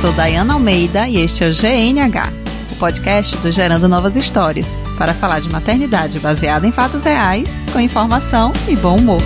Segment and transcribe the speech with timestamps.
[0.00, 2.32] sou Dayana Almeida e este é o GNH,
[2.72, 7.78] o podcast do Gerando Novas Histórias, para falar de maternidade baseada em fatos reais, com
[7.78, 9.20] informação e bom humor.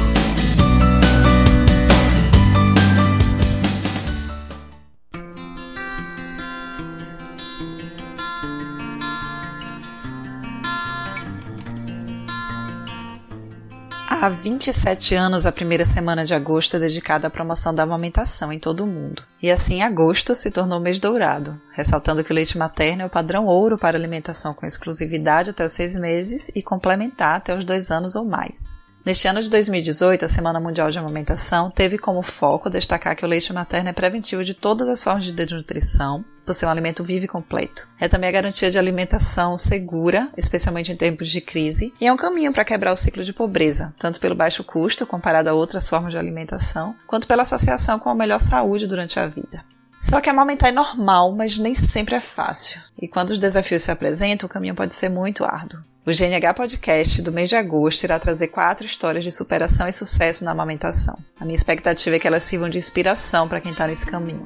[14.25, 18.59] Há 27 anos, a primeira semana de agosto é dedicada à promoção da amamentação em
[18.59, 19.23] todo o mundo.
[19.43, 23.45] E assim, agosto se tornou mês dourado, ressaltando que o leite materno é o padrão
[23.45, 28.17] ouro para alimentação com exclusividade até os seis meses e complementar até os dois anos
[28.17, 28.73] ou mais.
[29.05, 33.29] Neste ano de 2018, a Semana Mundial de Amamentação teve como foco destacar que o
[33.29, 37.27] leite materno é preventivo de todas as formas de desnutrição, por ser um alimento vivo
[37.27, 37.87] e completo.
[38.01, 42.17] É também a garantia de alimentação segura, especialmente em tempos de crise, e é um
[42.17, 46.13] caminho para quebrar o ciclo de pobreza, tanto pelo baixo custo comparado a outras formas
[46.13, 49.63] de alimentação, quanto pela associação com a melhor saúde durante a vida.
[50.09, 52.81] Só que amamentar é normal, mas nem sempre é fácil.
[52.99, 55.81] E quando os desafios se apresentam, o caminho pode ser muito árduo.
[56.07, 60.45] O GNH Podcast do mês de agosto irá trazer quatro histórias de superação e sucesso
[60.45, 61.17] na amamentação.
[61.41, 64.45] A minha expectativa é que elas sirvam de inspiração para quem está nesse caminho.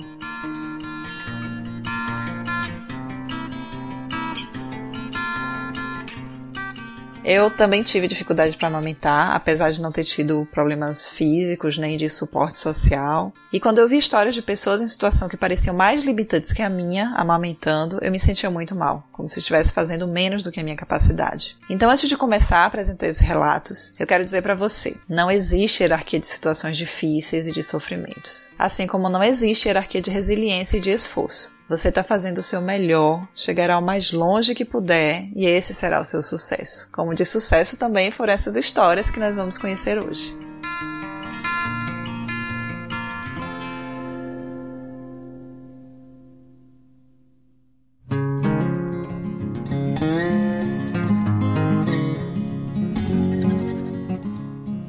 [7.30, 12.08] Eu também tive dificuldade para amamentar, apesar de não ter tido problemas físicos nem de
[12.08, 13.34] suporte social.
[13.52, 16.70] E quando eu vi histórias de pessoas em situação que pareciam mais limitantes que a
[16.70, 20.64] minha, amamentando, eu me sentia muito mal, como se estivesse fazendo menos do que a
[20.64, 21.54] minha capacidade.
[21.68, 25.82] Então, antes de começar a apresentar esses relatos, eu quero dizer para você: não existe
[25.82, 30.80] hierarquia de situações difíceis e de sofrimentos, assim como não existe hierarquia de resiliência e
[30.80, 31.57] de esforço.
[31.68, 36.00] Você está fazendo o seu melhor, chegará o mais longe que puder e esse será
[36.00, 36.88] o seu sucesso.
[36.90, 40.34] Como de sucesso também foram essas histórias que nós vamos conhecer hoje.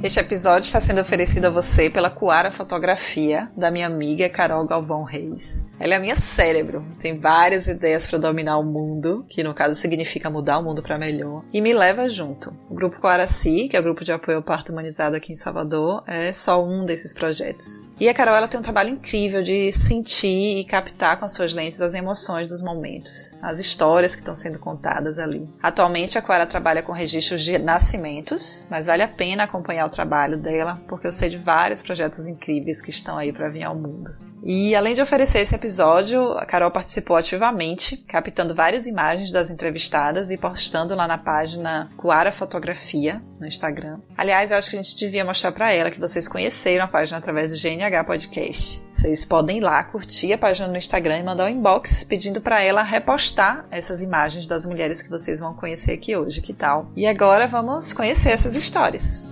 [0.02, 5.04] Este episódio está sendo oferecido a você pela Coara Fotografia, da minha amiga Carol Galvão
[5.04, 5.60] Reis.
[5.80, 6.86] Ela é a minha cérebro.
[7.00, 10.98] Tem várias ideias para dominar o mundo, que no caso significa mudar o mundo para
[10.98, 12.54] melhor, e me leva junto.
[12.70, 16.04] O grupo Coaraci, que é o grupo de apoio ao parto humanizado aqui em Salvador,
[16.06, 17.88] é só um desses projetos.
[18.00, 21.54] E a Carol ela tem um trabalho incrível de sentir e captar com as suas
[21.54, 25.48] lentes as emoções dos momentos, as histórias que estão sendo contadas ali.
[25.64, 30.38] Atualmente a Coara trabalha com registros de nascimentos, mas vale a pena acompanhar o trabalho
[30.38, 34.29] dela, porque eu sei de vários projetos incríveis que estão aí para vir ao mundo.
[34.44, 40.32] E além de oferecer esse episódio, a Carol participou ativamente, captando várias imagens das entrevistadas
[40.32, 44.00] e postando lá na página Coara Fotografia no Instagram.
[44.18, 47.18] Aliás, eu acho que a gente devia mostrar para ela que vocês conheceram a página
[47.18, 48.82] através do GNH Podcast.
[48.96, 52.62] Vocês podem ir lá, curtir a página no Instagram e mandar um inbox pedindo para
[52.62, 56.92] ela repostar essas imagens das mulheres que vocês vão conhecer aqui hoje, que tal?
[56.96, 59.24] E agora vamos conhecer essas histórias.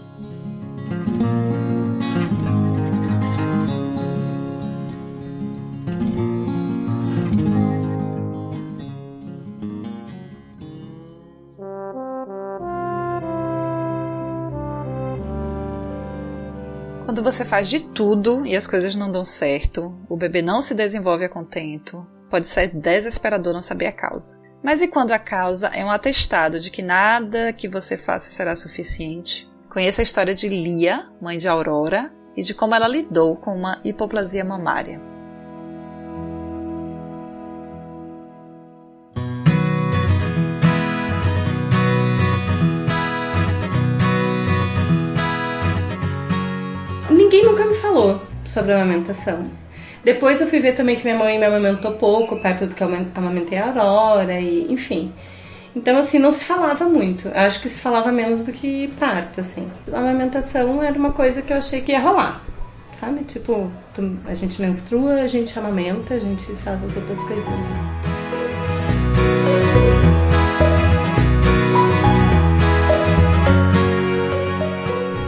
[17.07, 20.75] Quando você faz de tudo e as coisas não dão certo, o bebê não se
[20.75, 24.37] desenvolve a contento, pode ser desesperador não saber a causa.
[24.61, 28.57] Mas e quando a causa é um atestado de que nada que você faça será
[28.57, 29.49] suficiente?
[29.69, 33.79] Conheça a história de Lia, mãe de Aurora, e de como ela lidou com uma
[33.85, 34.99] hipoplasia mamária.
[47.97, 49.49] Falou sobre a amamentação.
[50.03, 52.89] Depois eu fui ver também que minha mãe me amamentou pouco, perto do que eu
[53.15, 55.11] amamentei a Aurora, e enfim.
[55.75, 57.29] Então, assim, não se falava muito.
[57.33, 59.69] Acho que se falava menos do que parto, assim.
[59.91, 62.39] A amamentação era uma coisa que eu achei que ia rolar,
[62.93, 63.23] sabe?
[63.25, 63.69] Tipo,
[64.25, 67.77] a gente menstrua, a gente amamenta, a gente faz as outras coisinhas.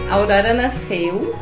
[0.10, 1.36] A Aurora nasceu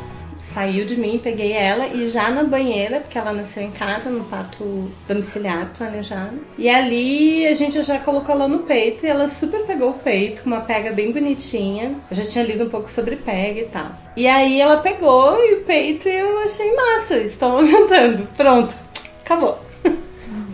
[0.48, 4.24] saiu de mim, peguei ela e já na banheira, porque ela nasceu em casa, no
[4.24, 6.40] parto domiciliar planejado.
[6.58, 10.44] E ali a gente já colocou ela no peito e ela super pegou o peito,
[10.46, 11.88] uma pega bem bonitinha.
[12.10, 13.92] Eu já tinha lido um pouco sobre pega e tal.
[14.16, 18.28] E aí ela pegou e o peito eu achei massa, estão aumentando.
[18.38, 18.76] Pronto,
[19.24, 19.60] acabou.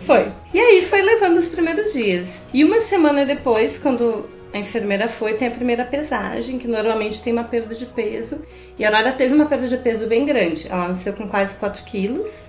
[0.04, 0.32] foi.
[0.52, 2.44] E aí foi levando os primeiros dias.
[2.52, 7.32] E uma semana depois, quando a enfermeira foi, tem a primeira pesagem, que normalmente tem
[7.32, 8.40] uma perda de peso.
[8.78, 10.68] E a Aurora teve uma perda de peso bem grande.
[10.70, 12.48] Ela nasceu com quase 4 quilos,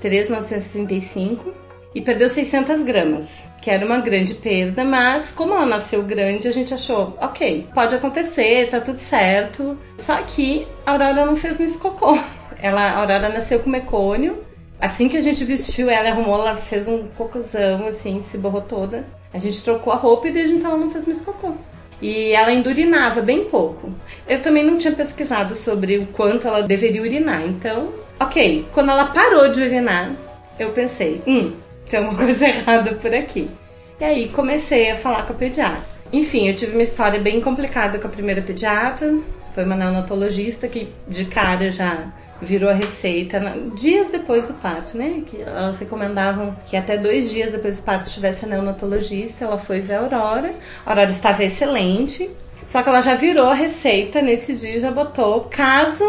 [0.00, 1.52] 3,935.
[1.94, 6.50] e perdeu 600 gramas, que era uma grande perda, mas como ela nasceu grande, a
[6.50, 9.78] gente achou, ok, pode acontecer, tá tudo certo.
[9.96, 12.18] Só que a Aurora não fez muito cocô.
[12.58, 14.42] Ela, a Aurora nasceu com mecônio.
[14.80, 19.04] Assim que a gente vestiu ela, arrumou, ela fez um cocôzão, assim, se borrou toda.
[19.32, 21.54] A gente trocou a roupa e desde então ela não fez mais cocô.
[22.02, 23.92] E ela ainda urinava bem pouco.
[24.28, 27.42] Eu também não tinha pesquisado sobre o quanto ela deveria urinar.
[27.46, 28.66] Então, ok.
[28.72, 30.12] Quando ela parou de urinar,
[30.58, 31.52] eu pensei, hum,
[31.88, 33.50] tem uma coisa errada por aqui.
[33.98, 35.82] E aí comecei a falar com a pediatra.
[36.12, 39.18] Enfim, eu tive uma história bem complicada com a primeira pediatra.
[39.52, 42.12] Foi uma neonatologista que de cara já
[42.44, 43.40] virou a receita
[43.74, 45.22] dias depois do parto, né?
[45.26, 49.44] Que elas recomendavam que até dois dias depois do parto tivesse a neonatologista.
[49.44, 50.54] Ela foi ver a Aurora.
[50.84, 52.30] A Aurora estava excelente.
[52.66, 56.04] Só que ela já virou a receita nesse dia já botou, caso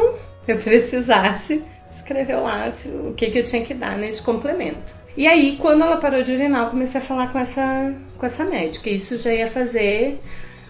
[0.47, 1.61] eu precisasse,
[1.95, 2.71] escreveu lá
[3.07, 4.93] o que, que eu tinha que dar né, de complemento.
[5.17, 8.43] E aí, quando ela parou de urinar, eu comecei a falar com essa, com essa
[8.43, 8.89] médica.
[8.89, 10.19] Isso já ia fazer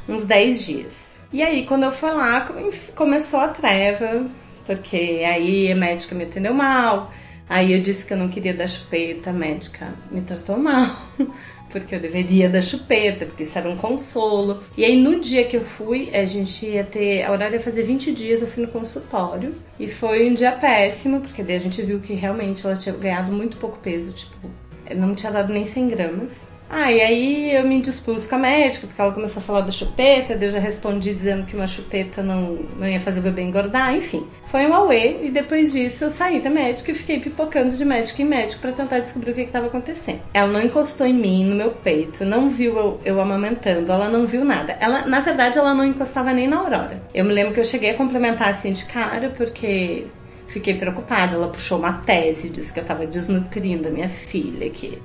[0.08, 1.20] uns 10 dias.
[1.34, 2.48] E aí, quando eu fui lá,
[2.96, 4.26] começou a treva,
[4.66, 7.12] porque aí a médica me atendeu mal.
[7.48, 10.88] Aí eu disse que eu não queria dar chupeta, a médica me tratou mal,
[11.70, 14.64] porque eu deveria dar chupeta, porque isso era um consolo.
[14.76, 17.24] E aí no dia que eu fui, a gente ia ter.
[17.24, 19.54] A horária ia fazer 20 dias, eu fui no consultório.
[19.80, 23.32] E foi um dia péssimo, porque daí a gente viu que realmente ela tinha ganhado
[23.32, 24.50] muito pouco peso, tipo,
[24.96, 26.55] não tinha dado nem 100 gramas.
[26.70, 29.72] Ah, e aí eu me dispus com a médica, porque ela começou a falar da
[29.72, 33.96] chupeta, eu já respondi dizendo que uma chupeta não, não ia fazer o bebê engordar,
[33.96, 34.26] enfim.
[34.48, 38.22] Foi um auê, e depois disso eu saí da médica e fiquei pipocando de médico
[38.22, 40.22] em médico para tentar descobrir o que estava acontecendo.
[40.34, 44.26] Ela não encostou em mim, no meu peito, não viu eu, eu amamentando, ela não
[44.26, 44.76] viu nada.
[44.80, 47.02] Ela, na verdade, ela não encostava nem na aurora.
[47.14, 50.08] Eu me lembro que eu cheguei a complementar assim de cara, porque
[50.48, 51.36] fiquei preocupada.
[51.36, 55.00] Ela puxou uma tese, disse que eu estava desnutrindo a minha filha, que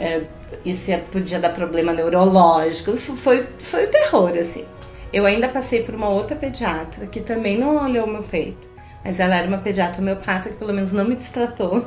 [0.00, 0.22] é,
[0.64, 2.96] isso podia dar problema neurológico.
[2.96, 4.64] Foi, foi o terror, assim.
[5.12, 8.68] Eu ainda passei por uma outra pediatra que também não olhou meu peito,
[9.04, 11.86] mas ela era uma pediatra homeopata que pelo menos não me distratou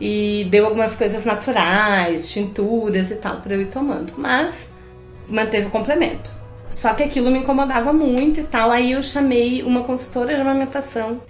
[0.00, 4.12] e deu algumas coisas naturais, tinturas e tal, para eu ir tomando.
[4.16, 4.70] Mas
[5.28, 6.30] manteve o complemento.
[6.70, 8.70] Só que aquilo me incomodava muito e tal.
[8.70, 11.20] Aí eu chamei uma consultora de amamentação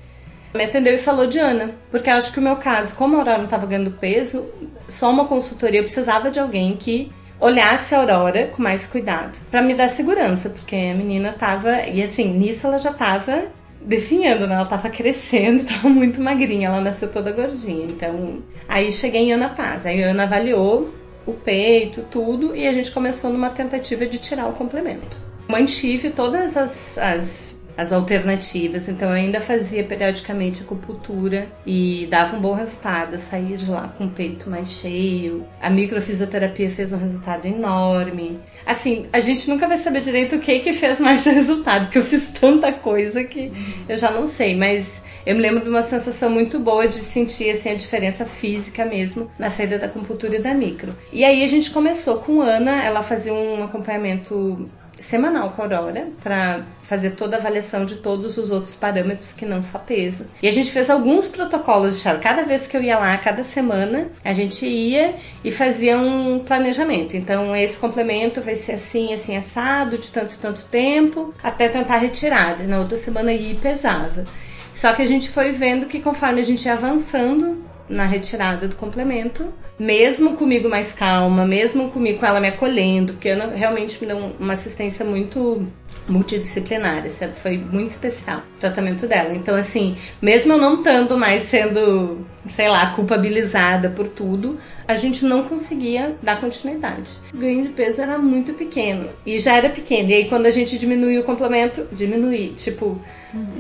[0.55, 3.39] me atendeu e falou de Ana, porque acho que o meu caso, como a Aurora
[3.39, 4.47] não estava ganhando peso,
[4.89, 7.11] só uma consultoria, eu precisava de alguém que
[7.41, 12.01] olhasse a Aurora com mais cuidado, para me dar segurança, porque a menina tava, e
[12.03, 13.47] assim, nisso ela já tava
[13.81, 14.55] definhando, né?
[14.55, 17.87] Ela tava crescendo, tava muito magrinha, ela nasceu toda gordinha.
[17.87, 20.95] Então, aí cheguei em Ana Paz, aí Ana avaliou
[21.27, 25.19] o peito, tudo, e a gente começou numa tentativa de tirar o complemento.
[25.49, 28.89] Mantive todas as, as as alternativas.
[28.89, 33.15] Então eu ainda fazia periodicamente acupuntura e dava um bom resultado.
[33.15, 35.45] Eu saía de lá com o peito mais cheio.
[35.61, 38.41] A microfisioterapia fez um resultado enorme.
[38.67, 42.05] Assim, a gente nunca vai saber direito o que que fez mais resultado, porque eu
[42.05, 43.53] fiz tanta coisa que
[43.89, 47.51] eu já não sei, mas eu me lembro de uma sensação muito boa de sentir
[47.51, 50.95] assim a diferença física mesmo na saída da acupuntura e da micro.
[51.13, 54.69] E aí a gente começou com Ana, ela fazia um acompanhamento
[54.99, 59.45] semanal com a Aurora para fazer toda a avaliação de todos os outros parâmetros que
[59.45, 60.31] não só peso.
[60.43, 62.17] E a gente fez alguns protocolos de chá.
[62.17, 67.17] Cada vez que eu ia lá, cada semana, a gente ia e fazia um planejamento.
[67.17, 72.61] Então, esse complemento vai ser assim, assim, assado, de tanto, tanto tempo, até tentar retirar.
[72.61, 74.27] E na outra semana ia e pesava.
[74.73, 78.75] Só que a gente foi vendo que conforme a gente ia avançando, na retirada do
[78.77, 84.07] complemento, mesmo comigo mais calma, mesmo comigo com ela me acolhendo, porque eu realmente me
[84.07, 85.67] deu uma assistência muito
[86.09, 89.35] multidisciplinar, isso foi muito especial, o tratamento dela.
[89.35, 95.25] Então, assim, mesmo eu não estando mais sendo, sei lá, culpabilizada por tudo, a gente
[95.25, 97.11] não conseguia dar continuidade.
[97.33, 100.51] O ganho de peso era muito pequeno, e já era pequeno, e aí quando a
[100.51, 103.01] gente diminuiu o complemento, diminuí, tipo,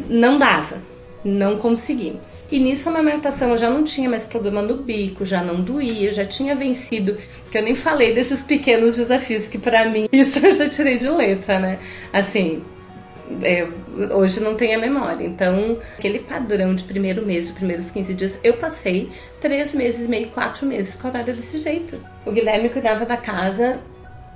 [0.08, 0.76] não dava
[1.24, 2.46] não conseguimos.
[2.50, 6.12] E nisso a amamentação eu já não tinha mais problema no bico, já não doía,
[6.12, 7.16] já tinha vencido,
[7.50, 11.08] que eu nem falei desses pequenos desafios que para mim isso eu já tirei de
[11.08, 11.78] letra, né?
[12.12, 12.62] Assim,
[13.42, 13.66] é,
[14.12, 15.24] hoje não tenho a memória.
[15.24, 20.28] Então, aquele padrão de primeiro mês, de primeiros 15 dias, eu passei três meses, meio
[20.28, 22.00] quatro meses com a horário desse jeito.
[22.26, 23.80] O Guilherme cuidava da casa,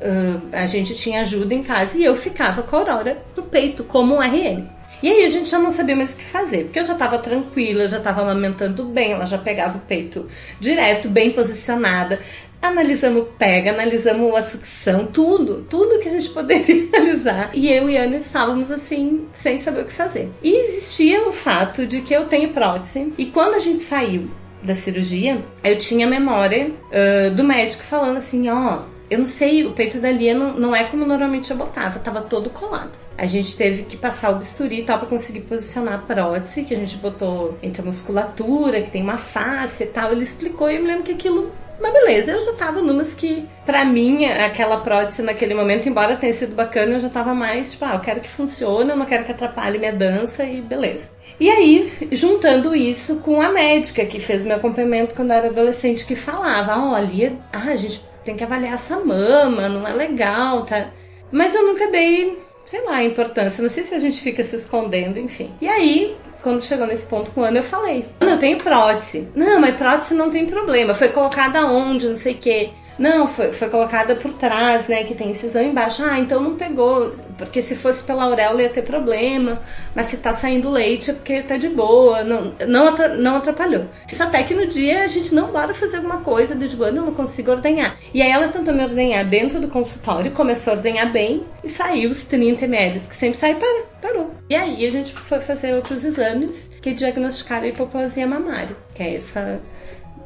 [0.00, 3.84] uh, a gente tinha ajuda em casa e eu ficava com a Aurora no peito,
[3.84, 4.77] como um RN.
[5.02, 7.18] E aí a gente já não sabia mais o que fazer, porque eu já estava
[7.18, 10.26] tranquila, já estava amamentando bem, ela já pegava o peito
[10.58, 12.18] direto, bem posicionada.
[12.60, 17.50] Analisamos pega, analisamos a sucção, tudo, tudo que a gente poderia analisar.
[17.54, 20.28] E eu e Ana estávamos assim, sem saber o que fazer.
[20.42, 24.28] E existia o fato de que eu tenho prótese, e quando a gente saiu
[24.60, 29.72] da cirurgia, eu tinha memória uh, do médico falando assim, ó, eu não sei, o
[29.72, 32.92] peito da Lia não, não é como normalmente eu botava, tava todo colado.
[33.16, 36.74] A gente teve que passar o bisturi e tal pra conseguir posicionar a prótese, que
[36.74, 40.12] a gente botou entre a musculatura, que tem uma face e tal.
[40.12, 41.50] Ele explicou e eu me lembro que aquilo
[41.80, 46.32] mas beleza, eu já tava numas que, pra mim, aquela prótese naquele momento, embora tenha
[46.32, 49.24] sido bacana, eu já tava mais, tipo, ah, eu quero que funcione, eu não quero
[49.24, 51.08] que atrapalhe minha dança e beleza.
[51.38, 56.04] E aí, juntando isso com a médica que fez meu acompanhamento quando eu era adolescente,
[56.04, 60.90] que falava, olha, ah, a gente tem que avaliar essa mama, não é legal, tá?
[61.32, 63.62] Mas eu nunca dei, sei lá, importância.
[63.62, 65.50] Não sei se a gente fica se escondendo, enfim.
[65.62, 69.26] E aí, quando chegou nesse ponto com o ano, eu falei: Não, eu tenho prótese.
[69.34, 70.94] Não, mas prótese não tem problema.
[70.94, 72.70] Foi colocada onde, não sei o quê.
[72.98, 75.04] Não, foi, foi colocada por trás, né?
[75.04, 76.02] Que tem incisão embaixo.
[76.04, 77.14] Ah, então não pegou.
[77.36, 79.62] Porque se fosse pela auréola ia ter problema.
[79.94, 82.24] Mas se tá saindo leite é porque tá de boa.
[82.24, 83.86] Não, não, atrapalhou.
[84.10, 86.92] Isso até que no dia a gente não bora fazer alguma coisa de tipo, eu
[86.92, 87.96] não consigo ordenhar.
[88.12, 92.10] E aí ela tentou me ordenhar dentro do consultório, começou a ordenhar bem e saiu
[92.10, 94.30] os 30 ml, que sempre sai, para, parou.
[94.48, 99.60] E aí a gente foi fazer outros exames que diagnosticaram hipoplasia mamária, que é essa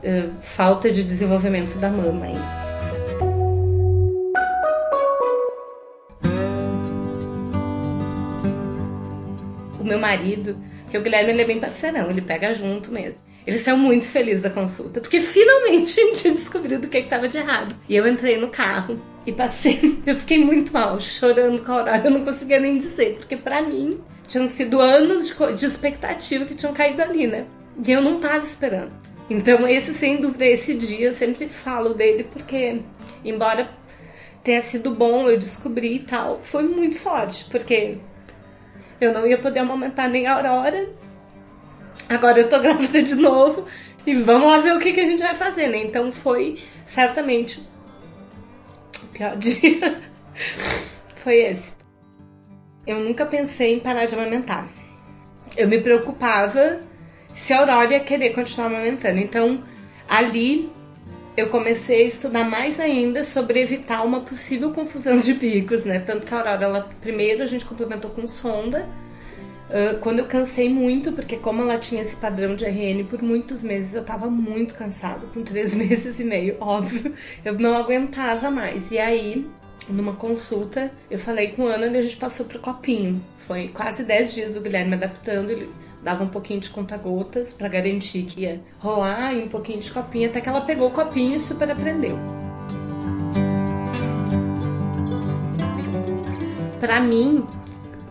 [0.03, 2.63] uh, falta de desenvolvimento da mama aí.
[9.83, 10.57] o meu marido,
[10.89, 13.23] que o Guilherme ele é bem parceirão, ele pega junto mesmo.
[13.47, 17.29] Ele saiu muito feliz da consulta, porque finalmente a gente tinha descobrido o que estava
[17.29, 17.75] de errado.
[17.89, 22.03] E eu entrei no carro e passei, eu fiquei muito mal, chorando com a Aurora,
[22.05, 26.55] eu não conseguia nem dizer, porque para mim tinham sido anos de, de expectativa que
[26.55, 27.47] tinham caído ali, né?
[27.85, 28.93] E eu não tava esperando.
[29.33, 32.83] Então, esse, sem dúvida, esse dia eu sempre falo dele, porque,
[33.25, 33.71] embora
[34.45, 37.97] tenha sido bom, eu descobri e tal, foi muito forte, porque
[39.01, 40.91] eu não ia poder amamentar nem a Aurora.
[42.11, 43.65] Agora eu tô grávida de novo.
[44.07, 45.79] E vamos lá ver o que, que a gente vai fazer, né?
[45.79, 47.67] Então foi certamente
[49.03, 50.03] o pior dia.
[51.25, 51.73] foi esse.
[52.87, 54.69] Eu nunca pensei em parar de amamentar.
[55.57, 56.81] Eu me preocupava
[57.35, 59.19] se a Aurora ia querer continuar amamentando.
[59.19, 59.63] Então,
[60.09, 60.71] ali
[61.37, 65.99] eu comecei a estudar mais ainda sobre evitar uma possível confusão de bicos, né?
[65.99, 68.89] Tanto que a Aurora, ela, primeiro a gente complementou com sonda.
[69.71, 73.63] Uh, quando eu cansei muito, porque como ela tinha esse padrão de RN por muitos
[73.63, 78.91] meses, eu tava muito cansada, com três meses e meio, óbvio, eu não aguentava mais.
[78.91, 79.51] E aí,
[79.89, 83.25] numa consulta, eu falei com a Ana e a gente passou pro copinho.
[83.39, 85.71] Foi quase dez dias o Guilherme adaptando, ele
[86.03, 90.29] dava um pouquinho de conta-gotas para garantir que ia rolar e um pouquinho de copinho,
[90.29, 92.19] até que ela pegou o copinho e super aprendeu.
[96.81, 97.47] Para mim,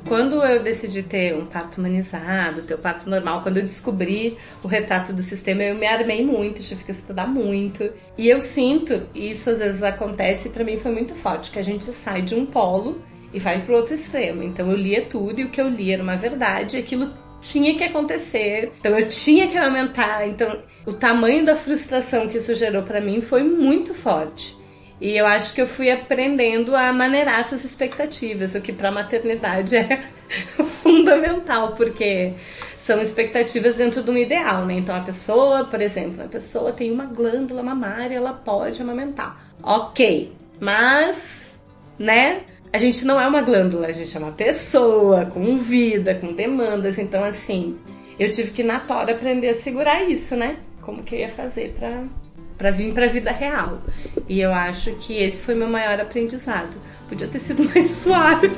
[0.08, 4.38] quando eu decidi ter um parto humanizado, ter o um parto normal, quando eu descobri
[4.64, 7.90] o retrato do sistema, eu me armei muito, tive que estudar muito.
[8.18, 11.64] E eu sinto, e isso às vezes acontece, para mim foi muito forte, que a
[11.64, 13.02] gente sai de um polo
[13.34, 14.44] e vai pro outro extremo.
[14.44, 17.10] Então eu lia tudo e o que eu lia era uma verdade, aquilo
[17.42, 18.72] tinha que acontecer.
[18.80, 20.28] Então eu tinha que aumentar.
[20.28, 24.56] Então o tamanho da frustração que isso gerou para mim foi muito forte.
[25.02, 29.76] E eu acho que eu fui aprendendo a maneirar essas expectativas, o que para maternidade
[29.76, 30.00] é
[30.84, 32.34] fundamental, porque
[32.78, 34.76] são expectativas dentro de um ideal, né?
[34.76, 39.44] Então a pessoa, por exemplo, a pessoa tem uma glândula mamária, ela pode amamentar.
[39.64, 40.32] OK.
[40.60, 42.42] Mas, né?
[42.74, 46.98] A gente não é uma glândula, a gente é uma pessoa com vida, com demandas.
[46.98, 47.78] Então, assim,
[48.18, 50.58] eu tive que na tora aprender a segurar isso, né?
[50.82, 52.04] Como que eu ia fazer pra,
[52.58, 53.70] pra vir pra vida real.
[54.28, 56.74] E eu acho que esse foi meu maior aprendizado.
[57.10, 58.50] Podia ter sido mais suave.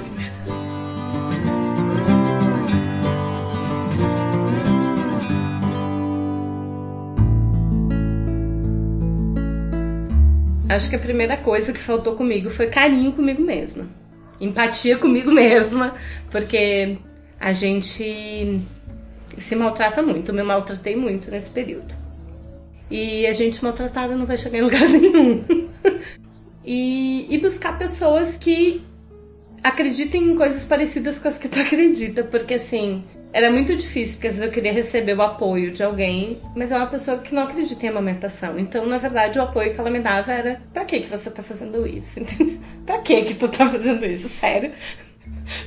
[10.70, 14.02] Acho que a primeira coisa que faltou comigo foi carinho comigo mesma
[14.45, 15.95] empatia comigo mesma,
[16.31, 16.97] porque
[17.39, 18.62] a gente
[19.38, 20.29] se maltrata muito.
[20.29, 21.88] Eu me maltratei muito nesse período.
[22.89, 25.43] E a gente maltratada não vai chegar em lugar nenhum.
[26.65, 28.81] e, e buscar pessoas que
[29.63, 34.27] acreditem em coisas parecidas com as que tu acredita, porque assim, era muito difícil, porque
[34.27, 37.43] às vezes eu queria receber o apoio de alguém, mas é uma pessoa que não
[37.43, 38.59] acredita em amamentação.
[38.59, 41.41] Então, na verdade, o apoio que ela me dava era: pra que que você tá
[41.41, 42.21] fazendo isso?
[42.85, 44.27] Pra que que tu tá fazendo isso?
[44.27, 44.73] Sério?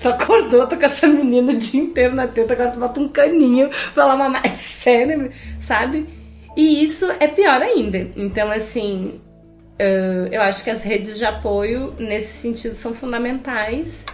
[0.03, 3.09] Tu acordou, tô com essa menina o dia inteiro na teta, agora tu bota um
[3.09, 4.43] caninho pra ela mamar.
[4.47, 6.07] É sério, sabe?
[6.55, 8.07] E isso é pior ainda.
[8.17, 9.19] Então, assim,
[10.31, 14.05] eu acho que as redes de apoio, nesse sentido, são fundamentais.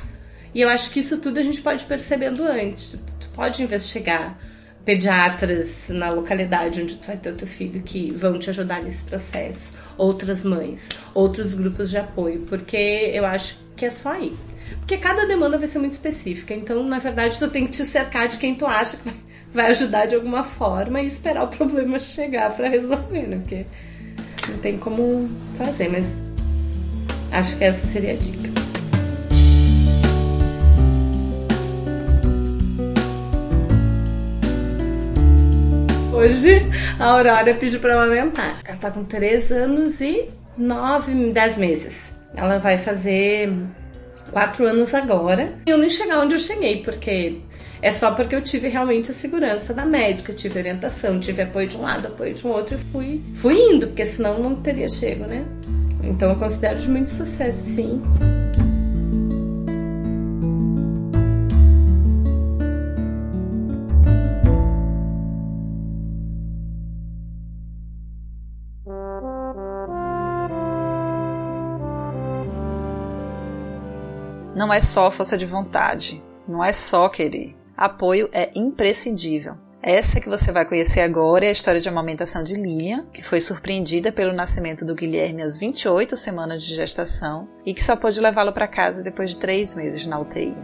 [0.54, 2.98] E eu acho que isso tudo a gente pode percebendo antes
[3.34, 4.38] pode investigar
[4.84, 9.04] pediatras na localidade onde tu vai ter o teu filho que vão te ajudar nesse
[9.04, 14.34] processo, outras mães, outros grupos de apoio, porque eu acho que é só aí.
[14.78, 18.26] Porque cada demanda vai ser muito específica, então na verdade tu tem que te cercar
[18.26, 19.10] de quem tu acha que
[19.52, 23.36] vai ajudar de alguma forma e esperar o problema chegar para resolver, né?
[23.36, 23.66] Porque
[24.48, 26.20] não tem como fazer, mas
[27.30, 28.61] acho que essa seria a dica.
[36.22, 36.62] Hoje
[37.00, 38.60] a Aurora pediu para amamentar.
[38.64, 42.16] Ela tá com 3 anos e 9, 10 meses.
[42.36, 43.52] Ela vai fazer
[44.30, 45.54] 4 anos agora.
[45.66, 47.40] E eu nem chegar onde eu cheguei, porque
[47.82, 51.76] é só porque eu tive realmente a segurança da médica, tive orientação, tive apoio de
[51.76, 55.26] um lado, apoio de um outro e fui, fui indo, porque senão não teria chego,
[55.26, 55.44] né?
[56.04, 58.00] Então eu considero de muito sucesso, sim.
[74.62, 77.52] Não é só força de vontade, não é só querer.
[77.76, 79.56] Apoio é imprescindível.
[79.82, 83.40] Essa que você vai conhecer agora é a história de amamentação de Lilian, que foi
[83.40, 88.52] surpreendida pelo nascimento do Guilherme às 28 semanas de gestação e que só pôde levá-lo
[88.52, 90.54] para casa depois de três meses na UTI.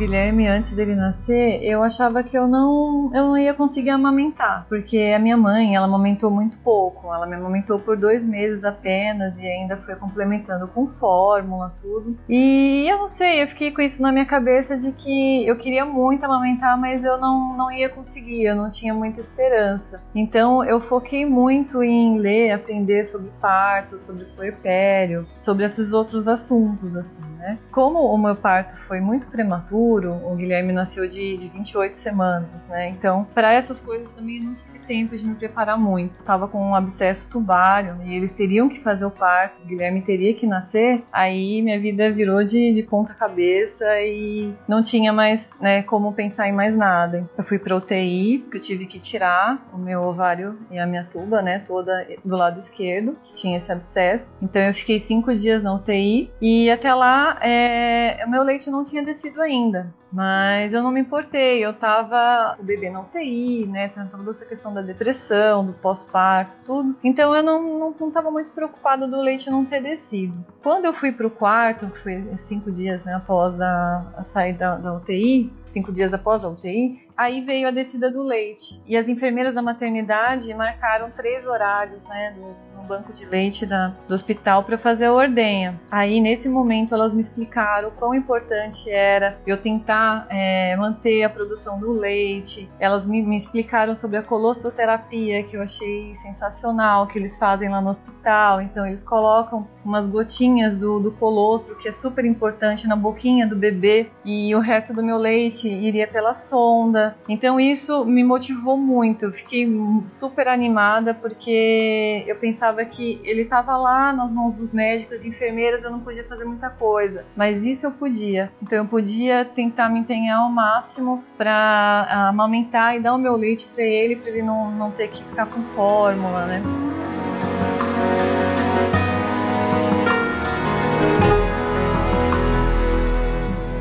[0.00, 5.12] Guilherme, antes dele nascer, eu achava que eu não, eu não ia conseguir amamentar, porque
[5.14, 9.46] a minha mãe, ela amamentou muito pouco, ela me amamentou por dois meses apenas e
[9.46, 12.16] ainda foi complementando com fórmula, tudo.
[12.26, 15.84] E eu não sei, eu fiquei com isso na minha cabeça de que eu queria
[15.84, 20.00] muito amamentar, mas eu não, não ia conseguir, eu não tinha muita esperança.
[20.14, 26.96] Então eu foquei muito em ler, aprender sobre parto, sobre puerpério, sobre esses outros assuntos,
[26.96, 27.58] assim, né?
[27.70, 32.88] Como o meu parto foi muito prematuro, o Guilherme nasceu de, de 28 semanas, né?
[32.90, 36.18] Então, para essas coisas também eu não tive tempo de me preparar muito.
[36.18, 40.02] Eu tava com um abscesso tubário e eles teriam que fazer o parto, o Guilherme
[40.02, 41.04] teria que nascer.
[41.12, 46.48] Aí minha vida virou de, de ponta cabeça e não tinha mais, né, como pensar
[46.48, 47.24] em mais nada.
[47.38, 51.04] Eu fui para UTI, porque eu tive que tirar o meu ovário e a minha
[51.04, 54.34] tuba, né, toda do lado esquerdo, que tinha esse abscesso.
[54.42, 58.82] Então eu fiquei cinco dias na UTI e até lá é, o meu leite não
[58.82, 59.79] tinha descido ainda.
[60.12, 63.88] Mas eu não me importei, eu tava o bebê na UTI, né?
[63.88, 66.96] Tratando essa questão da depressão, do pós-parto, tudo.
[67.04, 70.44] Então eu não, não, não tava muito preocupada do leite não ter descido.
[70.62, 74.76] Quando eu fui pro quarto, que foi cinco dias né, após a, a sair da,
[74.76, 78.82] da UTI, cinco dias após a UTI, aí veio a descida do leite.
[78.86, 83.92] E as enfermeiras da maternidade marcaram três horários, né, no, no banco de leite da,
[84.08, 85.80] do hospital para fazer a ordenha.
[85.90, 91.30] Aí, nesse momento, elas me explicaram o quão importante era eu tentar é, manter a
[91.30, 92.68] produção do leite.
[92.78, 97.80] Elas me, me explicaram sobre a colostroterapia, que eu achei sensacional, que eles fazem lá
[97.80, 98.60] no hospital.
[98.60, 103.56] Então, eles colocam umas gotinhas do, do colostro, que é super importante, na boquinha do
[103.56, 107.16] bebê, e o resto do meu leite iria pela sonda.
[107.28, 109.26] Então isso me motivou muito.
[109.26, 109.68] Eu fiquei
[110.08, 115.90] super animada porque eu pensava que ele estava lá nas mãos dos médicos enfermeiras, eu
[115.90, 118.52] não podia fazer muita coisa, mas isso eu podia.
[118.62, 123.68] Então eu podia tentar me empenhar ao máximo para amamentar e dar o meu leite
[123.74, 126.89] para ele, para ele não, não ter que ficar com fórmula, né?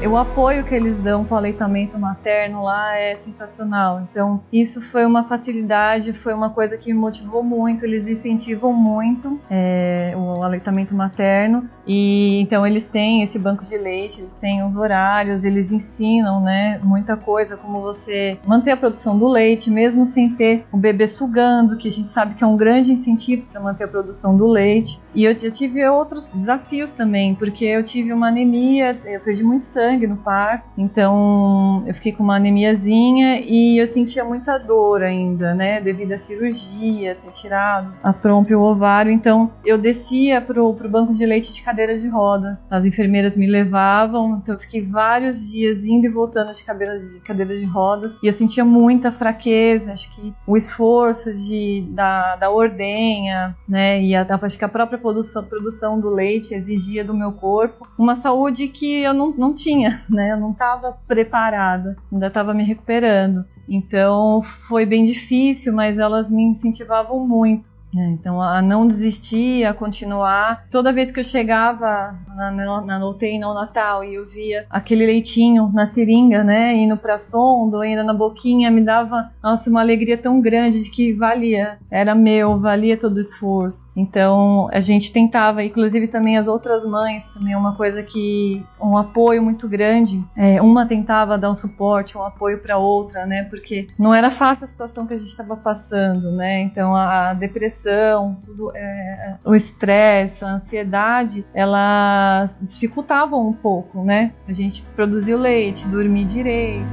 [0.08, 4.02] O apoio que eles dão com o aleitamento materno lá é sensacional.
[4.10, 7.84] Então, isso foi uma facilidade, foi uma coisa que me motivou muito.
[7.84, 11.70] Eles incentivam muito é, o aleitamento materno.
[11.86, 16.80] E então eles têm esse banco de leite, eles têm os horários, eles ensinam, né,
[16.84, 21.78] muita coisa, como você manter a produção do leite, mesmo sem ter o bebê sugando,
[21.78, 25.02] que a gente sabe que é um grande incentivo para manter a produção do leite.
[25.16, 29.66] E eu, eu tive outros desafios também, porque eu tive uma anemia, eu perdi muito
[29.66, 35.02] sangue sangue no parto, então eu fiquei com uma anemiazinha e eu sentia muita dor
[35.02, 40.42] ainda, né, devido à cirurgia, ter tirado a trompa e o ovário, então eu descia
[40.42, 44.60] pro, pro banco de leite de cadeira de rodas, as enfermeiras me levavam, então eu
[44.60, 48.14] fiquei vários dias indo e voltando de cadeira de, cadeira de rodas.
[48.22, 54.16] E eu sentia muita fraqueza, acho que o esforço de, da, da ordenha, né, e
[54.16, 58.68] a, acho que a própria produção, produção do leite exigia do meu corpo uma saúde
[58.68, 59.79] que eu não, não tinha
[60.10, 60.32] né?
[60.32, 63.46] Eu não estava preparada, ainda estava me recuperando.
[63.68, 67.70] Então foi bem difícil, mas elas me incentivavam muito.
[67.96, 70.66] É, então, a não desistir, a continuar.
[70.70, 75.70] Toda vez que eu chegava na, na UTI no Natal e eu via aquele leitinho
[75.74, 80.40] na seringa, né, indo pra sonda, indo na boquinha, me dava, nossa, uma alegria tão
[80.40, 83.88] grande de que valia, era meu, valia todo o esforço.
[83.96, 88.98] Então, a gente tentava, inclusive também as outras mães, também é uma coisa que, um
[88.98, 90.24] apoio muito grande.
[90.38, 94.66] É, uma tentava dar um suporte, um apoio para outra, né, porque não era fácil
[94.66, 99.56] a situação que a gente estava passando, né, então a depressão depressão, tudo, é, o
[99.56, 104.34] estresse, a ansiedade, elas dificultavam um pouco, né?
[104.48, 106.86] A gente produzir o leite, dormir direito.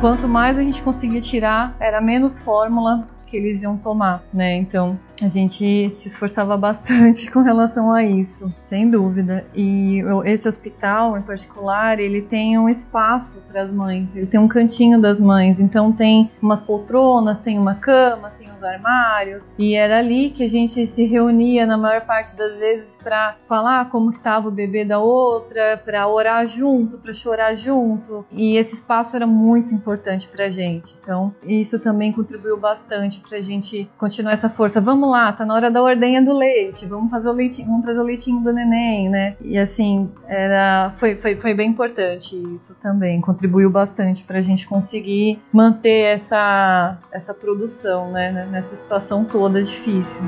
[0.00, 4.56] Quanto mais a gente conseguia tirar, era menos fórmula que eles iam tomar, né?
[4.56, 9.44] Então a gente se esforçava bastante com relação a isso, sem dúvida.
[9.54, 14.48] E esse hospital em particular, ele tem um espaço para as mães, ele tem um
[14.48, 19.98] cantinho das mães, então tem umas poltronas, tem uma cama, tem os armários, e era
[19.98, 24.48] ali que a gente se reunia na maior parte das vezes para falar como estava
[24.48, 28.24] o bebê da outra, para orar junto, para chorar junto.
[28.32, 30.96] E esse espaço era muito importante para gente.
[31.02, 34.80] Então, isso também contribuiu bastante para a gente continuar essa força.
[34.80, 38.00] Vamos lá, tá na hora da ordenha do leite, vamos fazer o leitinho, vamos trazer
[38.00, 39.36] o leitinho do neném, né?
[39.40, 44.66] E assim, era, foi, foi, foi bem importante isso também, contribuiu bastante para a gente
[44.66, 48.45] conseguir manter essa, essa produção, né?
[48.50, 50.20] Nessa situação toda difícil.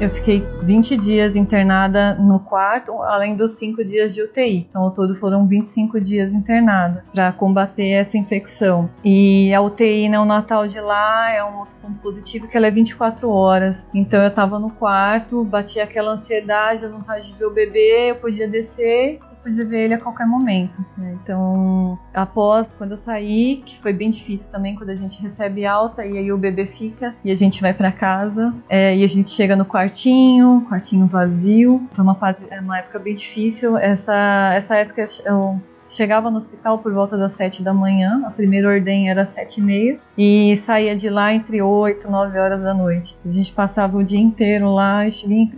[0.00, 4.66] Eu fiquei 20 dias internada no quarto, além dos 5 dias de UTI.
[4.70, 8.88] Então, ao todo foram 25 dias internada para combater essa infecção.
[9.04, 13.28] E a UTI neonatal de lá é um outro ponto positivo que ela é 24
[13.28, 13.86] horas.
[13.92, 18.16] Então, eu estava no quarto, batia aquela ansiedade, a vontade de ver o bebê, eu
[18.16, 20.84] podia descer podia ver ele a qualquer momento.
[20.96, 21.16] Né?
[21.22, 26.04] Então, após quando eu saí, que foi bem difícil também quando a gente recebe alta
[26.04, 29.30] e aí o bebê fica e a gente vai para casa é, e a gente
[29.30, 31.88] chega no quartinho, quartinho vazio.
[31.92, 33.76] Foi uma fase, é uma época bem difícil.
[33.76, 38.68] Essa essa época eu chegava no hospital por volta das 7 da manhã, a primeira
[38.68, 42.72] ordem era 7 e meia, e saía de lá entre 8 e 9 horas da
[42.72, 43.16] noite.
[43.24, 45.02] A gente passava o dia inteiro lá,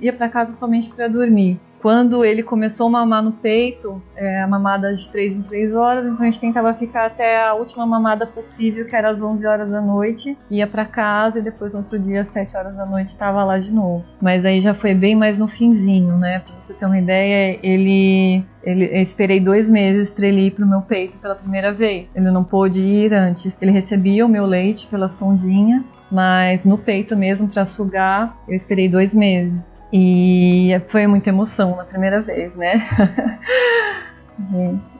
[0.00, 1.60] ia para casa somente para dormir.
[1.82, 6.06] Quando ele começou a mamar no peito, é, a mamada de 3 em 3 horas,
[6.06, 9.68] então a gente tentava ficar até a última mamada possível, que era às 11 horas
[9.68, 13.08] da noite, ia para casa e depois no outro dia, às 7 horas da noite,
[13.08, 14.04] estava lá de novo.
[14.20, 16.38] Mas aí já foi bem mais no finzinho, né?
[16.38, 20.64] Pra você ter uma ideia, ele ele, eu esperei dois meses para ele ir pro
[20.64, 22.08] meu peito pela primeira vez.
[22.14, 23.56] Ele não pôde ir antes.
[23.60, 28.88] Ele recebia o meu leite pela sondinha, mas no peito mesmo para sugar, eu esperei
[28.88, 29.71] dois meses.
[29.92, 32.74] E foi muita emoção na primeira vez, né?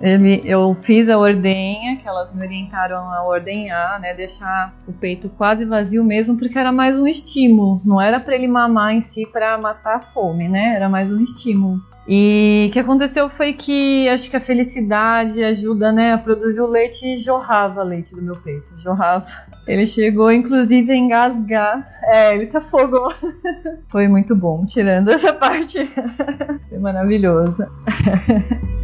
[0.01, 4.15] Ele, eu fiz a ordenha, que elas me orientaram a ordenhar, né?
[4.15, 7.81] Deixar o peito quase vazio mesmo, porque era mais um estímulo.
[7.85, 10.75] Não era para ele mamar em si para matar a fome, né?
[10.77, 11.81] Era mais um estímulo.
[12.07, 16.67] E o que aconteceu foi que acho que a felicidade ajuda, né, a produzir o
[16.67, 19.25] leite e jorrava leite do meu peito, jorrava.
[19.67, 21.89] Ele chegou inclusive a engasgar.
[22.03, 23.13] É, ele se afogou.
[23.89, 25.79] Foi muito bom, tirando essa parte.
[26.69, 27.65] Foi maravilhoso.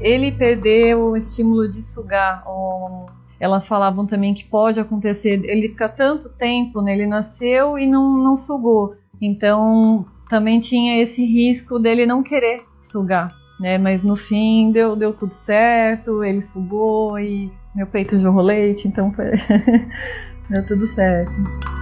[0.00, 5.88] Ele perdeu o estímulo de sugar um elas falavam também que pode acontecer, ele fica
[5.88, 8.94] tanto tempo, né, ele nasceu e não, não sugou.
[9.20, 13.78] Então também tinha esse risco dele não querer sugar, né?
[13.78, 19.12] Mas no fim deu, deu tudo certo, ele sugou e meu peito jorrou leite, então
[19.12, 19.30] foi
[20.50, 21.77] deu tudo certo.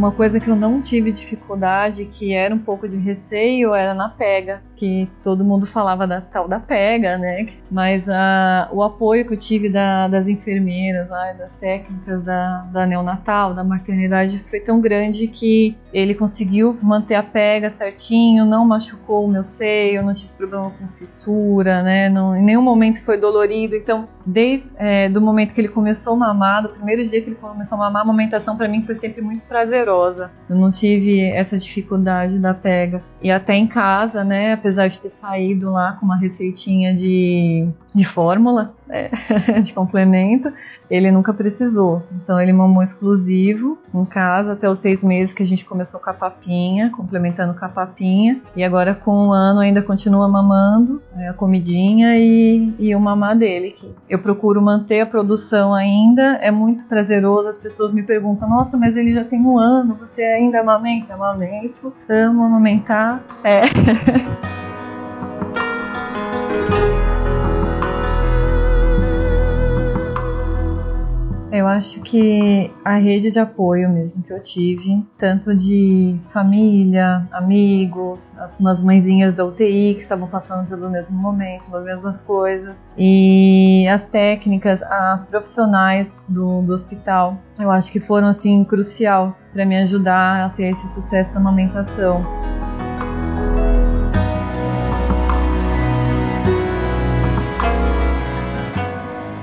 [0.00, 4.08] Uma coisa que eu não tive dificuldade, que era um pouco de receio, era na
[4.08, 7.46] pega, que todo mundo falava da tal da pega, né?
[7.70, 12.86] Mas uh, o apoio que eu tive da, das enfermeiras, uh, das técnicas da, da
[12.86, 19.26] neonatal, da maternidade, foi tão grande que ele conseguiu manter a pega certinho, não machucou
[19.26, 22.08] o meu seio, não tive problema com fissura, né?
[22.08, 23.76] Não, em nenhum momento foi dolorido.
[23.76, 27.36] Então, desde é, do momento que ele começou a mamar, do primeiro dia que ele
[27.36, 30.30] começou a mamar, a amamentação para mim foi sempre muito prazerosa.
[30.48, 33.02] Eu não tive essa dificuldade da pega.
[33.22, 37.68] E até em casa, né, apesar apesar de ter saído lá com uma receitinha de,
[37.92, 39.10] de fórmula, é,
[39.62, 40.52] de complemento,
[40.90, 42.02] ele nunca precisou.
[42.12, 46.10] Então ele mamou exclusivo em casa até os seis meses que a gente começou com
[46.10, 48.40] a papinha, complementando com a papinha.
[48.54, 53.36] E agora com um ano ainda continua mamando é, a comidinha e, e o mamar
[53.36, 53.70] dele.
[53.70, 57.48] Que eu procuro manter a produção ainda, é muito prazeroso.
[57.48, 61.14] As pessoas me perguntam, nossa, mas ele já tem um ano, você ainda amamenta?
[61.14, 63.22] Amamento, amo amamentar.
[63.44, 63.60] É.
[71.52, 78.30] Eu acho que a rede de apoio mesmo que eu tive, tanto de família, amigos,
[78.38, 83.86] as, umas mãezinhas da UTI que estavam passando pelo mesmo momento, as mesmas coisas, e
[83.88, 89.76] as técnicas, as profissionais do, do hospital, eu acho que foram assim crucial para me
[89.78, 92.39] ajudar a ter esse sucesso na amamentação.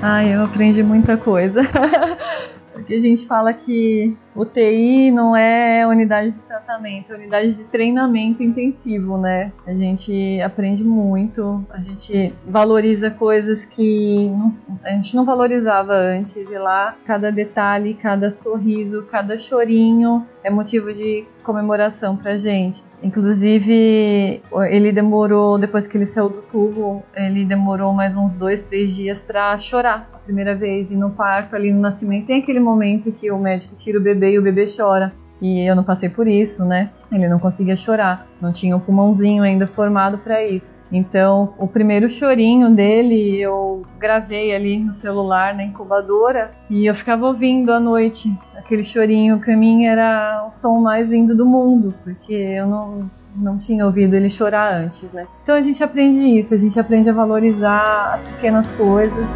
[0.00, 1.60] Ai, eu aprendi muita coisa.
[2.72, 8.42] Porque a gente fala que UTI não é unidade de tratamento, é unidade de treinamento
[8.42, 9.52] intensivo, né?
[9.66, 14.30] A gente aprende muito, a gente valoriza coisas que
[14.84, 20.92] a gente não valorizava antes, e lá cada detalhe, cada sorriso, cada chorinho é motivo
[20.92, 22.84] de comemoração pra gente.
[23.02, 28.94] Inclusive, ele demorou, depois que ele saiu do tubo, ele demorou mais uns dois, três
[28.94, 30.90] dias para chorar a primeira vez.
[30.90, 34.27] E no parto, ali no nascimento, tem aquele momento que o médico tira o bebê
[34.30, 35.12] e o bebê chora.
[35.40, 36.90] E eu não passei por isso, né?
[37.12, 40.74] Ele não conseguia chorar, não tinha o um pulmãozinho ainda formado para isso.
[40.90, 47.26] Então, o primeiro chorinho dele eu gravei ali no celular, na incubadora, e eu ficava
[47.26, 48.36] ouvindo à noite.
[48.56, 53.56] Aquele chorinho para mim era o som mais lindo do mundo, porque eu não não
[53.56, 55.28] tinha ouvido ele chorar antes, né?
[55.44, 59.28] Então a gente aprende isso, a gente aprende a valorizar as pequenas coisas.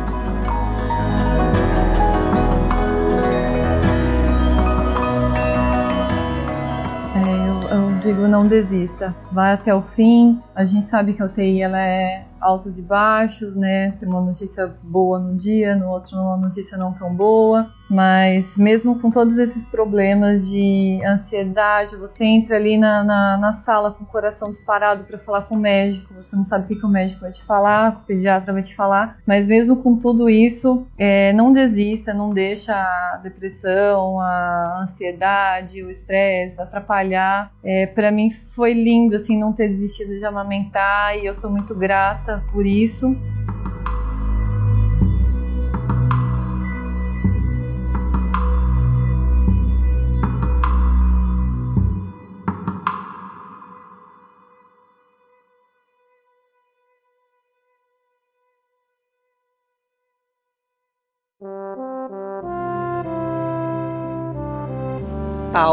[8.02, 10.40] Digo não desista, vai até o fim.
[10.54, 13.92] A gente sabe que a UTI ela é altos e baixos, né?
[13.92, 17.70] Tem uma notícia boa num dia, no outro uma notícia não tão boa.
[17.92, 23.90] Mas mesmo com todos esses problemas de ansiedade, você entra ali na, na, na sala
[23.90, 26.87] com o coração disparado para falar com o médico, você não sabe o que, que,
[26.87, 30.87] o médico vai te falar, o pediatra vai te falar, mas mesmo com tudo isso,
[30.98, 37.52] é, não desista, não deixa a depressão, a ansiedade, o estresse atrapalhar.
[37.62, 41.74] É, para mim foi lindo assim não ter desistido de amamentar e eu sou muito
[41.74, 43.16] grata por isso.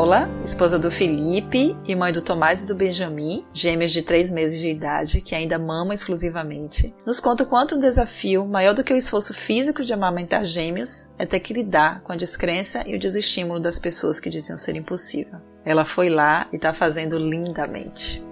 [0.09, 4.59] Paula, esposa do Felipe e mãe do Tomás e do Benjamin, gêmeos de 3 meses
[4.59, 8.91] de idade, que ainda mamam exclusivamente, nos conta o quanto um desafio, maior do que
[8.91, 12.99] o esforço físico de amamentar gêmeos, é ter que lidar com a descrença e o
[12.99, 15.37] desestímulo das pessoas que diziam ser impossível.
[15.63, 18.27] Ela foi lá e está fazendo lindamente.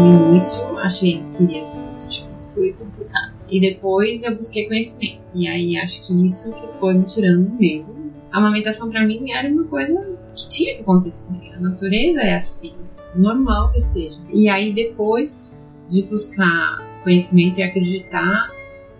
[0.00, 3.34] No início achei que iria ser muito difícil e complicado.
[3.48, 5.20] E depois eu busquei conhecimento.
[5.34, 7.86] E aí acho que isso que foi me tirando o medo.
[8.32, 9.94] A amamentação para mim era uma coisa
[10.34, 11.36] que tinha que acontecer.
[11.56, 12.72] A natureza é assim,
[13.14, 14.18] normal que seja.
[14.32, 18.50] E aí depois de buscar conhecimento e acreditar,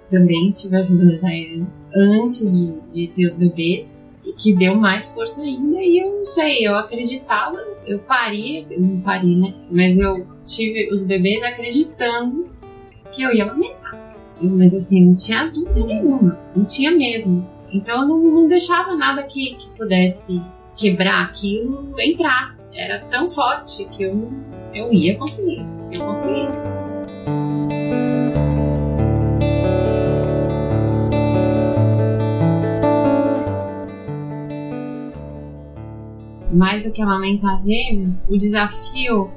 [0.09, 4.07] também tive a ajuda da Daiane antes de, de ter os bebês
[4.41, 5.79] que deu mais força ainda.
[5.79, 9.55] E eu não sei, eu acreditava, eu paria, eu não parei, né?
[9.71, 12.49] Mas eu tive os bebês acreditando
[13.13, 13.99] que eu ia amamentar.
[14.41, 17.47] Mas assim, não tinha dúvida nenhuma, não tinha mesmo.
[17.71, 20.41] Então eu não, não deixava nada que, que pudesse
[20.75, 22.57] quebrar aquilo entrar.
[22.73, 24.33] Era tão forte que eu,
[24.73, 25.63] eu ia conseguir.
[25.93, 26.47] Eu consegui.
[36.53, 39.31] Mais do que amamentar gêmeos, o desafio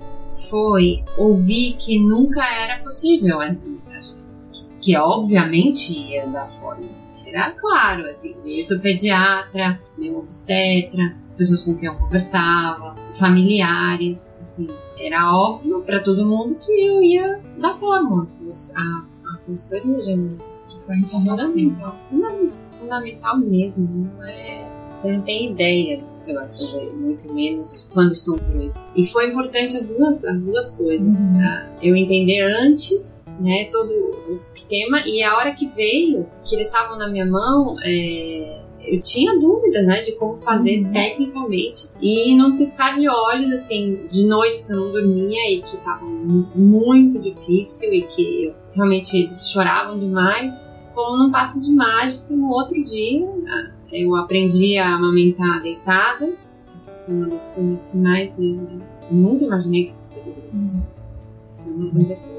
[0.49, 7.03] foi ouvir que nunca era possível amamentar gêmeos, que, que obviamente ia dar forma.
[7.25, 14.35] Era claro, assim, desde o pediatra, meu obstetra, as pessoas com quem eu conversava, familiares,
[14.39, 14.67] assim,
[14.99, 18.27] era óbvio para todo mundo que eu ia dar fórmula.
[18.75, 24.11] A, a consultoria de amigos, que foi fundamental, fundamental, fundamental mesmo.
[24.15, 28.37] Não é você não tem ideia do que você vai fazer, muito menos quando são
[28.51, 28.87] dois.
[28.95, 31.33] E foi importante as duas, as duas coisas, uhum.
[31.33, 31.67] tá?
[31.81, 33.91] Eu entender antes, né, todo
[34.29, 39.01] o sistema e a hora que veio, que eles estavam na minha mão, é, eu
[39.01, 40.91] tinha dúvidas, né, de como fazer uhum.
[40.91, 41.89] tecnicamente.
[41.99, 46.05] E num piscar de olhos, assim, de noites que eu não dormia e que tava
[46.05, 52.83] muito difícil e que realmente eles choravam demais, como num passo de mágica, no outro
[52.83, 53.27] dia
[53.93, 56.33] eu aprendi a amamentar deitada.
[56.75, 58.59] Essa foi uma das coisas que mais me.
[59.11, 60.71] nunca imaginei que poderia ser.
[61.49, 62.33] Isso é uma coisa que.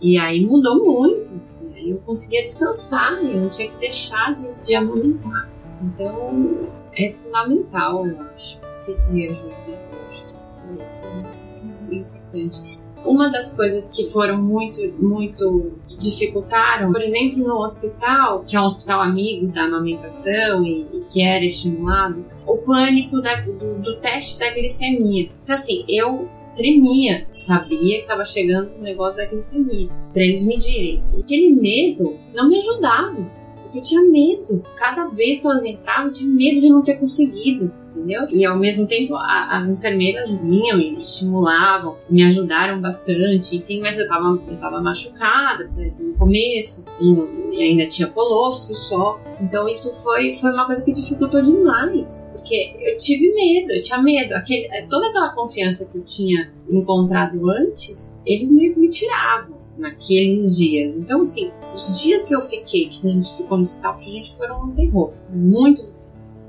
[0.00, 1.40] E aí mudou muito.
[1.74, 5.48] Aí eu conseguia descansar e eu não tinha que deixar de, de amamentar.
[5.82, 9.54] Então é fundamental, eu acho, pedir ajuda.
[9.68, 12.78] Eu acho que foi, foi muito importante.
[13.04, 18.64] Uma das coisas que foram muito, muito dificultaram, por exemplo, no hospital, que é um
[18.64, 24.38] hospital amigo da amamentação e, e que era estimulado, o pânico da, do, do teste
[24.38, 25.28] da glicemia.
[25.42, 31.02] Então, assim, eu tremia, sabia que estava chegando o negócio da glicemia, para eles medirem.
[31.16, 33.38] E aquele medo não me ajudava.
[33.62, 34.62] Porque eu tinha medo.
[34.76, 38.26] Cada vez que elas entravam, eu tinha medo de não ter conseguido entendeu?
[38.30, 43.98] E ao mesmo tempo a, as enfermeiras vinham e estimulavam, me ajudaram bastante, enfim, mas
[43.98, 49.20] eu tava, eu tava machucada né, no começo e, ainda tinha colostro só.
[49.40, 54.00] Então isso foi, foi uma coisa que dificultou demais, porque eu tive medo, eu tinha
[54.00, 54.34] medo.
[54.34, 60.96] Aquele, é, toda aquela confiança que eu tinha encontrado antes, eles me tiravam naqueles dias.
[60.96, 64.36] Então, assim, os dias que eu fiquei, que a gente ficou no hospital, pra gente
[64.36, 65.12] foram um terror.
[65.30, 65.86] Muito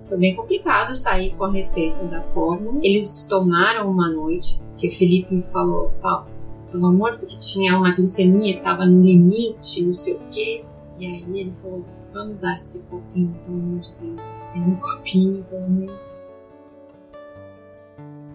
[0.09, 2.79] foi bem complicado sair com a receita da fórmula.
[2.83, 6.27] Eles tomaram uma noite, que o Felipe falou, Paulo,
[6.71, 10.65] pelo amor, porque tinha uma glicemia que estava no limite, não sei o quê.
[10.99, 14.21] E aí ele falou, vamos dar esse copinho, pelo amor de Deus.
[14.53, 16.09] Tem um copinho, pelo amor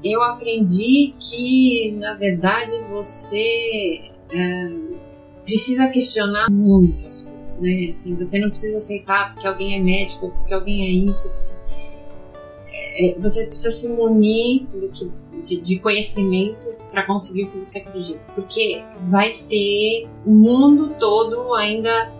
[0.04, 4.70] eu aprendi que, na verdade, você é,
[5.42, 7.86] precisa questionar muitas coisas, né?
[7.88, 11.34] Assim, você não precisa aceitar porque alguém é médico, porque alguém é isso,
[12.96, 15.10] é, você precisa se munir que,
[15.42, 18.20] de, de, conhecimento para conseguir o que você acredita.
[18.34, 22.12] Porque vai ter o mundo todo ainda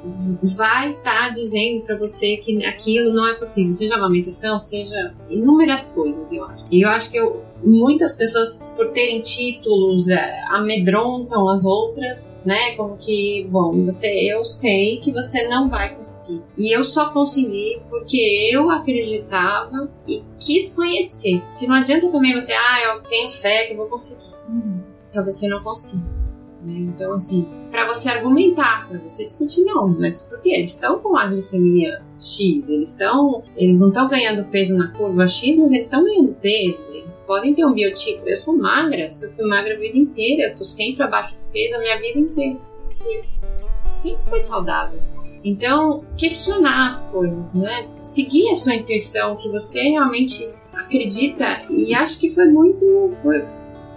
[0.42, 5.92] vai estar tá dizendo para você que aquilo não é possível, seja amamentação, seja inúmeras
[5.92, 6.64] coisas, eu acho.
[6.70, 12.72] E eu acho que eu, muitas pessoas, por terem títulos, é, amedrontam as outras, né?
[12.76, 16.42] Como que, bom, você, eu sei que você não vai conseguir.
[16.56, 21.42] E eu só consegui porque eu acreditava e quis conhecer.
[21.58, 24.34] Que não adianta também você, ah, eu tenho fé que eu vou conseguir.
[24.48, 24.80] Uhum.
[25.12, 26.24] Talvez você não consiga.
[26.64, 26.78] Né?
[26.78, 30.50] Então, assim, para você argumentar, para você discutir, não, mas por que?
[30.50, 35.26] Eles estão com a glicemia X, eles estão, eles não estão ganhando peso na curva
[35.26, 38.26] X, mas eles estão ganhando peso, eles podem ter um biotipo.
[38.26, 41.76] Eu sou magra, eu fui magra a vida inteira, eu tô sempre abaixo do peso
[41.76, 42.58] a minha vida inteira.
[43.06, 44.98] E sempre foi saudável.
[45.44, 47.86] Então, questionar as coisas, né?
[48.02, 53.12] Seguir a sua intuição, que você realmente acredita, e acho que foi muito.
[53.22, 53.42] Foi,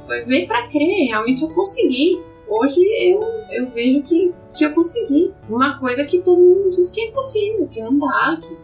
[0.05, 5.33] foi bem para crer, realmente eu consegui hoje eu, eu vejo que, que eu consegui.
[5.49, 8.39] Uma coisa que todo mundo diz que é impossível, que não dá.
[8.41, 8.57] Que...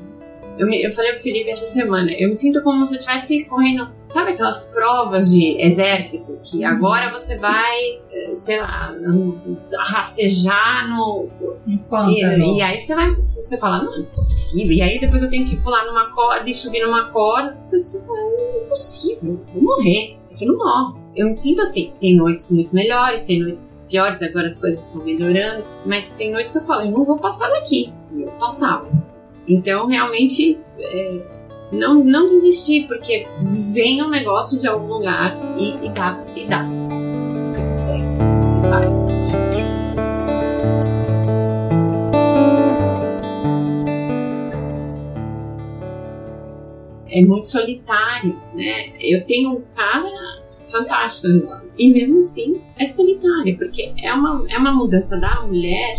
[0.57, 3.45] Eu, me, eu falei pro Felipe essa semana, eu me sinto como se eu estivesse
[3.45, 6.67] correndo, sabe aquelas provas de exército, que uhum.
[6.67, 8.95] agora você vai, eh, sei lá,
[9.79, 11.27] rastejar no.
[11.67, 14.71] E, e, aí você vai, você fala, não, é impossível.
[14.71, 17.57] E aí depois eu tenho que pular numa corda e subir numa corda.
[17.59, 20.17] Você, você fala, é impossível, vou morrer.
[20.29, 21.93] Você não morre eu me sinto assim.
[21.99, 26.51] Tem noites muito melhores, tem noites piores, agora as coisas estão melhorando, mas tem noites
[26.51, 27.93] que eu falo, eu não vou passar daqui.
[28.11, 28.87] E eu passava.
[29.47, 31.19] Então, realmente, é,
[31.71, 33.27] não, não desistir, porque
[33.73, 36.63] vem um negócio de algum lugar e, e dá, e dá.
[37.45, 38.03] Você consegue,
[38.41, 39.23] você faz.
[47.09, 48.91] É muito solitário, né?
[48.99, 50.09] Eu tenho um cara
[50.71, 51.27] fantástico.
[51.77, 55.97] E mesmo assim é solitário, porque é uma, é uma mudança da mulher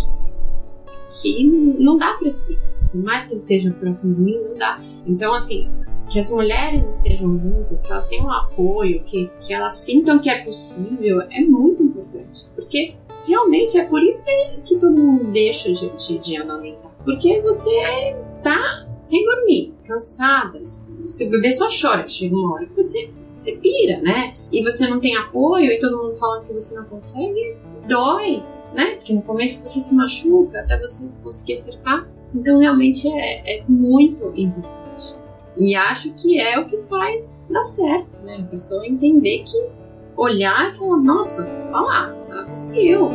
[1.23, 1.45] que
[1.79, 2.74] não dá para explicar.
[2.95, 4.81] Por mais que ele esteja próximo de mim, não dá.
[5.05, 5.69] Então, assim,
[6.09, 10.31] que as mulheres estejam juntas, que elas tenham um apoio, que, que elas sintam que
[10.31, 12.47] é possível, é muito importante.
[12.55, 12.95] Porque
[13.27, 16.93] realmente é por isso que, que todo mundo deixa de, de, de amamentar.
[17.05, 18.15] Porque você
[18.45, 20.61] tá sem dormir, cansada,
[21.03, 24.33] seu bebê só chora, chega uma hora que você, você pira, né?
[24.53, 27.57] E você não tem apoio e todo mundo falando que você não consegue,
[27.89, 28.41] dói,
[28.73, 28.97] né?
[28.97, 32.09] Porque no começo você se machuca até você conseguir acertar.
[32.35, 35.15] Então realmente é, é muito importante.
[35.57, 38.39] E acho que é o que faz dar certo, né?
[38.41, 39.69] A pessoa entender que
[40.17, 43.09] olhar e falar, nossa, olha lá, ela conseguiu.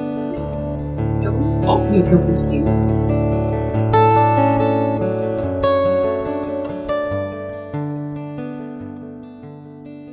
[1.20, 1.34] Então,
[1.68, 2.66] óbvio que eu consigo.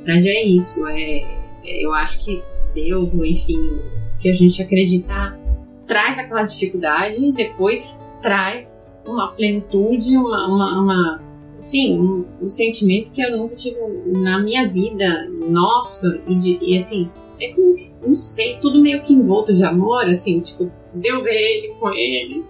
[0.07, 0.87] verdade é isso.
[0.87, 1.19] É,
[1.65, 2.41] é, eu acho que
[2.73, 5.37] Deus, ou enfim, o que a gente acreditar,
[5.85, 8.76] traz aquela dificuldade e depois traz
[9.07, 11.21] uma plenitude, uma, uma, uma
[11.61, 16.77] enfim, um, um, sentimento que eu nunca tive na minha vida, nossa, e, de, e
[16.77, 21.23] assim, é como que, não sei, tudo meio que envolto de amor, assim, tipo, deu
[21.23, 22.45] ver ele com ele.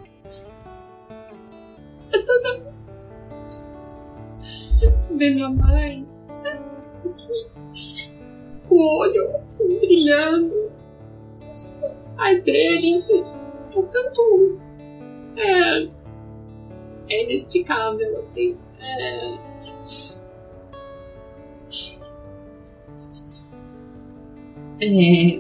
[2.12, 2.68] É toda.
[5.12, 6.06] Ver minha mãe
[8.68, 10.72] com o olho assim brilhando.
[11.54, 13.24] Os pais dele, enfim.
[13.76, 14.60] É tanto.
[15.38, 15.88] É.
[17.10, 18.58] É inexplicável, assim.
[18.80, 19.48] É.
[24.80, 25.40] É,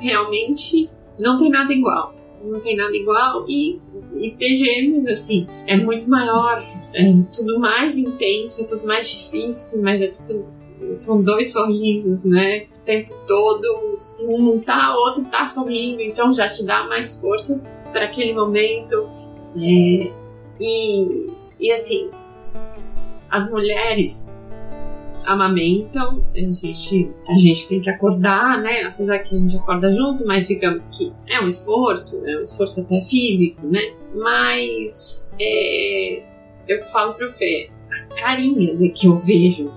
[0.00, 2.14] realmente não tem nada igual.
[2.42, 3.80] Não tem nada igual e,
[4.14, 6.64] e ter gêmeos, assim, é muito maior,
[6.94, 10.46] é tudo mais intenso, é tudo mais difícil, mas é tudo
[10.92, 12.66] são dois sorrisos, né?
[12.80, 16.84] O tempo todo, se um não tá, o outro tá sorrindo, então já te dá
[16.84, 17.60] mais força
[17.92, 19.08] para aquele momento.
[19.56, 20.10] É,
[20.60, 22.10] e, e assim,
[23.30, 24.28] as mulheres
[25.24, 28.84] amamentam, a gente, a gente tem que acordar, né?
[28.84, 32.80] Apesar que a gente acorda junto, mas digamos que é um esforço, é um esforço
[32.80, 33.80] até físico, né?
[34.14, 36.22] Mas é,
[36.66, 39.70] eu falo pro Fê, a carinha que eu vejo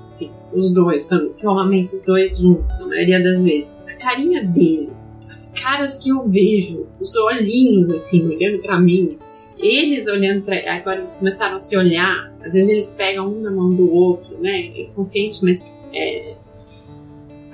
[0.53, 3.71] os dois, quando eu amamento os dois juntos, a maioria das vezes.
[3.87, 9.17] A carinha deles, as caras que eu vejo, os olhinhos assim, olhando para mim,
[9.61, 13.51] eles olhando para agora eles começaram a se olhar, às vezes eles pegam um na
[13.51, 14.71] mão do outro, né?
[14.75, 16.35] É consciente, mas é,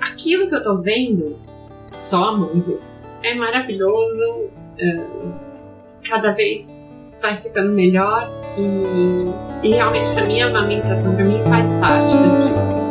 [0.00, 1.36] aquilo que eu tô vendo,
[1.84, 2.78] só vê.
[3.22, 4.48] É maravilhoso,
[4.78, 4.96] é,
[6.08, 11.72] cada vez vai ficando melhor e, e realmente para mim a amamentação para mim faz
[11.74, 12.87] parte daquilo.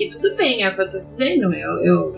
[0.00, 1.52] Que tudo bem, é o que eu tô dizendo.
[1.52, 2.12] Eu, eu,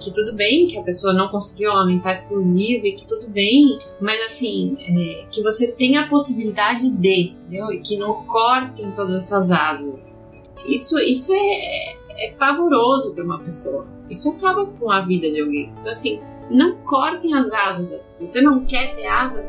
[0.00, 4.20] que tudo bem que a pessoa não conseguiu aumentar exclusivo e que tudo bem, mas
[4.24, 7.70] assim, é, que você tenha a possibilidade de, entendeu?
[7.72, 10.26] E que não cortem todas as suas asas.
[10.66, 13.86] Isso, isso é, é pavoroso para uma pessoa.
[14.10, 15.72] Isso acaba com a vida de alguém.
[15.78, 16.18] Então, assim,
[16.50, 18.30] não cortem as asas das pessoas.
[18.30, 19.44] Você não quer ter asas?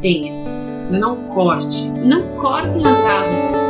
[0.00, 0.32] Tenha.
[0.90, 1.88] Mas não corte.
[1.88, 3.63] Não cortem as asas das pessoas.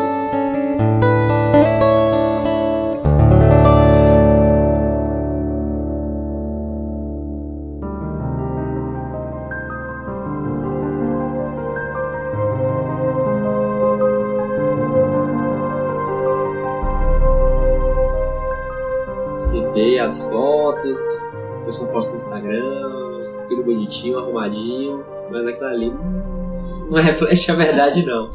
[24.05, 28.33] Bonitinho, arrumadinho, mas aquilo ali não reflete a verdade não.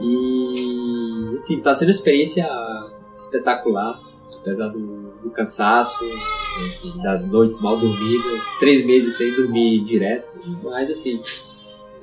[0.00, 2.48] E assim, tá sendo uma experiência
[3.14, 4.00] espetacular,
[4.34, 6.04] apesar do, do cansaço,
[7.02, 10.28] das noites mal dormidas, três meses sem dormir direto,
[10.62, 11.20] mas assim,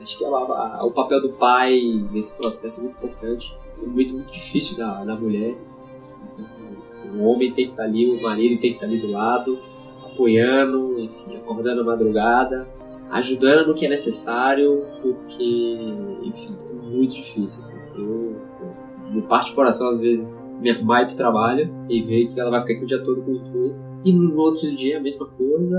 [0.01, 1.80] acho que a, a, o papel do pai
[2.11, 5.55] nesse processo é muito importante, muito, muito difícil da, da mulher
[7.11, 9.11] o homem tem que estar tá ali, o marido tem que estar tá ali do
[9.11, 9.57] lado,
[10.05, 12.67] apoiando, enfim, acordando a madrugada,
[13.12, 15.78] ajudando no que é necessário, porque,
[16.24, 17.60] enfim, é muito difícil.
[17.60, 17.78] Assim.
[17.95, 18.36] Eu,
[19.12, 22.62] me parte o coração às vezes arrumar para o trabalho e ver que ela vai
[22.62, 23.89] ficar aqui o dia todo com os dois.
[24.05, 25.78] E no outro dia a mesma coisa.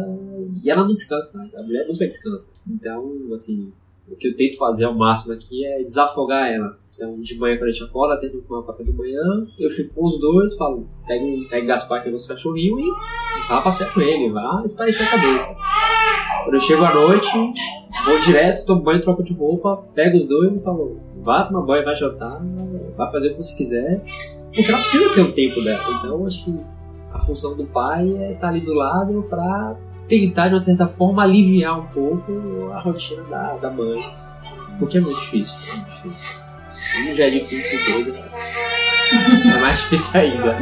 [0.62, 1.49] E ela não descansa, né?
[1.57, 2.51] a mulher nunca descansa.
[2.68, 3.72] Então, assim,
[4.09, 6.78] o que eu tento fazer ao máximo aqui é desafogar ela.
[6.95, 9.95] Então, de manhã, quando a gente acorda, tento tomar o café da manhã, eu fico
[9.95, 14.03] com os dois, falo, pega, pega Gaspar, que é nosso cachorrinho, e vá passear com
[14.03, 15.57] ele, vá espairecer a cabeça.
[16.51, 17.30] Quando eu chego à noite,
[18.05, 21.84] vou direto, tomo banho, troco de roupa, pego os dois e falo, vá tomar banho,
[21.84, 22.40] vai jantar,
[22.96, 24.03] vai fazer o que você quiser,
[24.53, 25.80] porque ela precisa ter um tempo dela.
[25.96, 26.61] Então, acho que
[27.12, 29.76] a função do pai é estar ali do lado para
[30.09, 32.32] tentar, de uma certa forma, aliviar um pouco
[32.72, 34.05] a rotina da, da mãe,
[34.80, 36.40] porque é muito difícil, é muito difícil.
[36.98, 40.59] Um já é difícil, dois é mais difícil ainda.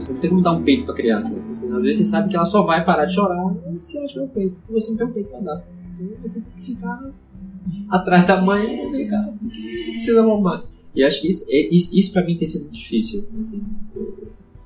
[0.00, 1.30] Você não tem como dar um peito pra criança.
[1.30, 1.42] Né?
[1.50, 4.28] Às vezes você sabe que ela só vai parar de chorar se ela tiver um
[4.28, 4.60] peito.
[4.68, 5.64] E você não tem um peito pra dar.
[5.92, 7.10] Então você tem que ficar
[7.90, 9.32] atrás da mãe e ficar.
[9.92, 10.64] Precisa mamar.
[10.94, 13.26] E acho que isso, isso, isso pra mim tem sido difícil.
[13.38, 13.62] Assim,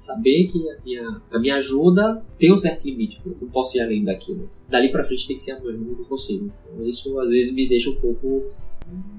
[0.01, 3.21] saber que a minha, a minha ajuda tem um certo limite.
[3.25, 4.49] Eu não posso ir além daquilo.
[4.69, 6.51] Dali pra frente tem que ser a mãe, eu não consigo.
[6.73, 8.45] Então, isso às vezes me deixa um pouco,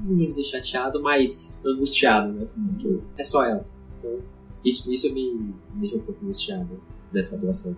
[0.03, 2.47] não vou dizer chateado, mas angustiado, né?
[2.71, 3.65] Porque é só ela.
[3.99, 4.19] Então,
[4.63, 6.81] isso, isso me, deixa um pouco angustiado
[7.11, 7.75] dessa doação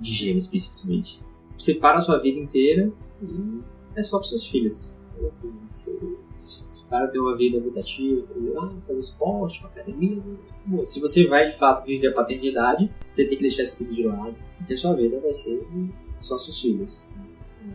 [0.00, 1.20] de gêmeos, principalmente.
[1.58, 3.60] Você para a sua vida inteira e
[3.94, 4.92] é só para seus filhos.
[5.14, 5.98] Então, assim, você,
[6.36, 8.26] se o cara tem uma vida muito ativa,
[8.58, 10.20] ah, fazer esporte, uma academia,
[10.84, 14.04] se você vai de fato viver a paternidade, você tem que deixar isso tudo de
[14.04, 15.64] lado, porque a sua vida vai ser
[16.20, 17.04] só seus filhos.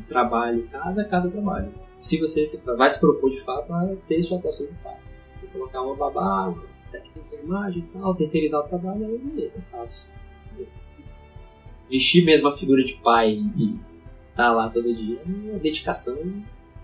[0.09, 1.71] Trabalho, casa, casa, trabalho.
[1.95, 2.43] Se você
[2.75, 4.97] vai se propor de fato a ter sua atuação de pai,
[5.39, 6.53] você colocar uma babá,
[6.97, 10.01] uma técnica de enfermagem e tal, terceirizar o trabalho, aí beleza, fácil.
[10.57, 10.95] Mas
[11.89, 13.75] vestir mesmo a figura de pai e
[14.35, 15.19] tá lá todo dia
[15.53, 16.17] é dedicação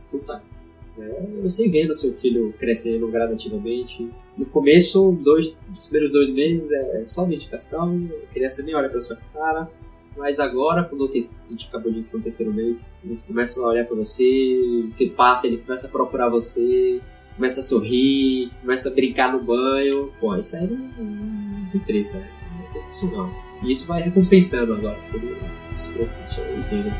[0.07, 0.53] full time.
[0.97, 4.09] É, você vendo seu filho crescendo gradativamente.
[4.38, 8.99] No começo, dois, os primeiros dois meses é só dedicação, a criança nem olha pra
[8.99, 9.70] sua cara.
[10.16, 11.11] Mas agora, quando a
[11.49, 15.57] gente acabou de ir terceiro mês, eles começam a olhar pra você, você passa, ele
[15.57, 17.01] começa a procurar você,
[17.36, 20.11] começa a sorrir, começa a brincar no banho.
[20.19, 22.27] Pô, isso aí não, tem preço, né?
[22.63, 23.29] é sensacional.
[23.61, 25.38] E isso vai recompensando agora todo
[25.71, 26.93] esse presente aí, entendeu?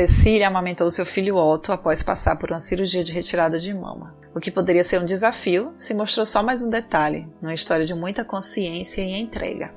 [0.00, 4.16] Cecília amamentou seu filho Otto após passar por uma cirurgia de retirada de mama.
[4.34, 7.92] O que poderia ser um desafio se mostrou só mais um detalhe, numa história de
[7.92, 9.74] muita consciência e entrega.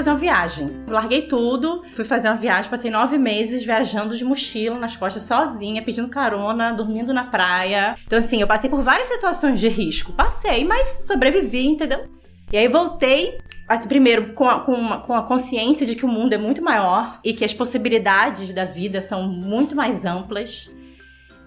[0.00, 0.84] Fazer uma viagem.
[0.88, 5.82] Larguei tudo, fui fazer uma viagem, passei nove meses viajando de mochila nas costas sozinha,
[5.82, 7.94] pedindo carona, dormindo na praia.
[8.06, 10.12] Então, assim, eu passei por várias situações de risco.
[10.12, 12.08] Passei, mas sobrevivi, entendeu?
[12.50, 13.38] E aí voltei
[13.68, 16.60] assim, primeiro, com a, com, uma, com a consciência de que o mundo é muito
[16.60, 20.68] maior e que as possibilidades da vida são muito mais amplas.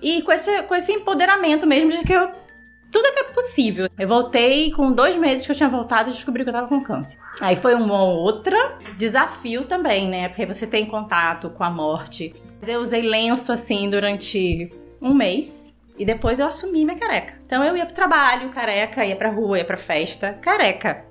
[0.02, 2.30] E com esse, com esse empoderamento mesmo de que eu
[2.94, 3.90] tudo que é possível.
[3.98, 6.84] Eu voltei com dois meses que eu tinha voltado e descobri que eu tava com
[6.84, 7.18] câncer.
[7.42, 8.56] Aí foi um outro
[8.98, 10.30] desafio também, né?
[10.30, 12.34] Porque você tem contato com a morte.
[12.66, 14.72] Eu usei lenço assim durante
[15.02, 15.64] um mês.
[15.98, 17.34] E depois eu assumi minha careca.
[17.46, 21.06] Então eu ia pro trabalho, careca, ia pra rua, ia pra festa, careca.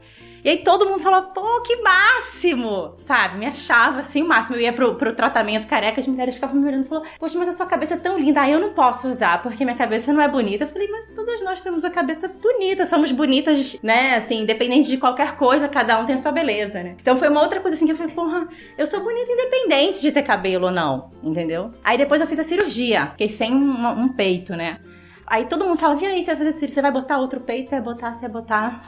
[0.45, 2.97] E aí todo mundo falou, pô, que máximo!
[3.07, 3.39] Sabe?
[3.39, 4.57] Me achava assim o máximo.
[4.57, 7.49] Eu ia pro, pro tratamento careca, as mulheres ficavam me olhando e falavam, poxa, mas
[7.49, 8.41] a sua cabeça é tão linda.
[8.41, 10.65] Aí eu não posso usar, porque minha cabeça não é bonita.
[10.65, 14.17] Eu falei, mas todas nós temos a cabeça bonita, somos bonitas, né?
[14.17, 16.97] Assim, independente de qualquer coisa, cada um tem a sua beleza, né?
[17.01, 20.11] Então foi uma outra coisa assim que eu falei, porra, eu sou bonita independente de
[20.11, 21.71] ter cabelo ou não, entendeu?
[21.85, 24.79] Aí depois eu fiz a cirurgia, fiquei sem um, um peito, né?
[25.25, 27.69] Aí todo mundo fala, e aí, você vai fazer cirurgia, você vai botar outro peito,
[27.69, 28.83] você vai botar, você vai botar.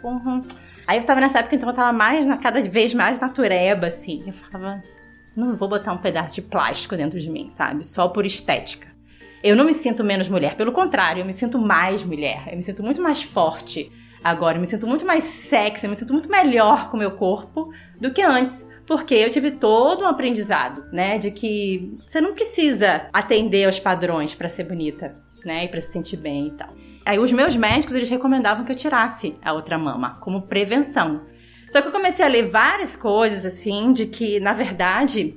[0.00, 0.42] Porra.
[0.86, 4.22] Aí eu tava nessa época, então eu tava mais, na, cada vez mais natureba, assim.
[4.26, 4.82] Eu falava,
[5.36, 7.84] não vou botar um pedaço de plástico dentro de mim, sabe?
[7.84, 8.88] Só por estética.
[9.42, 12.48] Eu não me sinto menos mulher, pelo contrário, eu me sinto mais mulher.
[12.50, 13.90] Eu me sinto muito mais forte
[14.22, 17.12] agora, eu me sinto muito mais sexy, eu me sinto muito melhor com o meu
[17.12, 18.70] corpo do que antes.
[18.86, 21.18] Porque eu tive todo um aprendizado, né?
[21.18, 25.64] De que você não precisa atender aos padrões para ser bonita, né?
[25.64, 26.68] E pra se sentir bem e tal.
[27.04, 31.22] Aí os meus médicos, eles recomendavam que eu tirasse a outra mama, como prevenção.
[31.70, 35.34] Só que eu comecei a ler várias coisas, assim, de que, na verdade,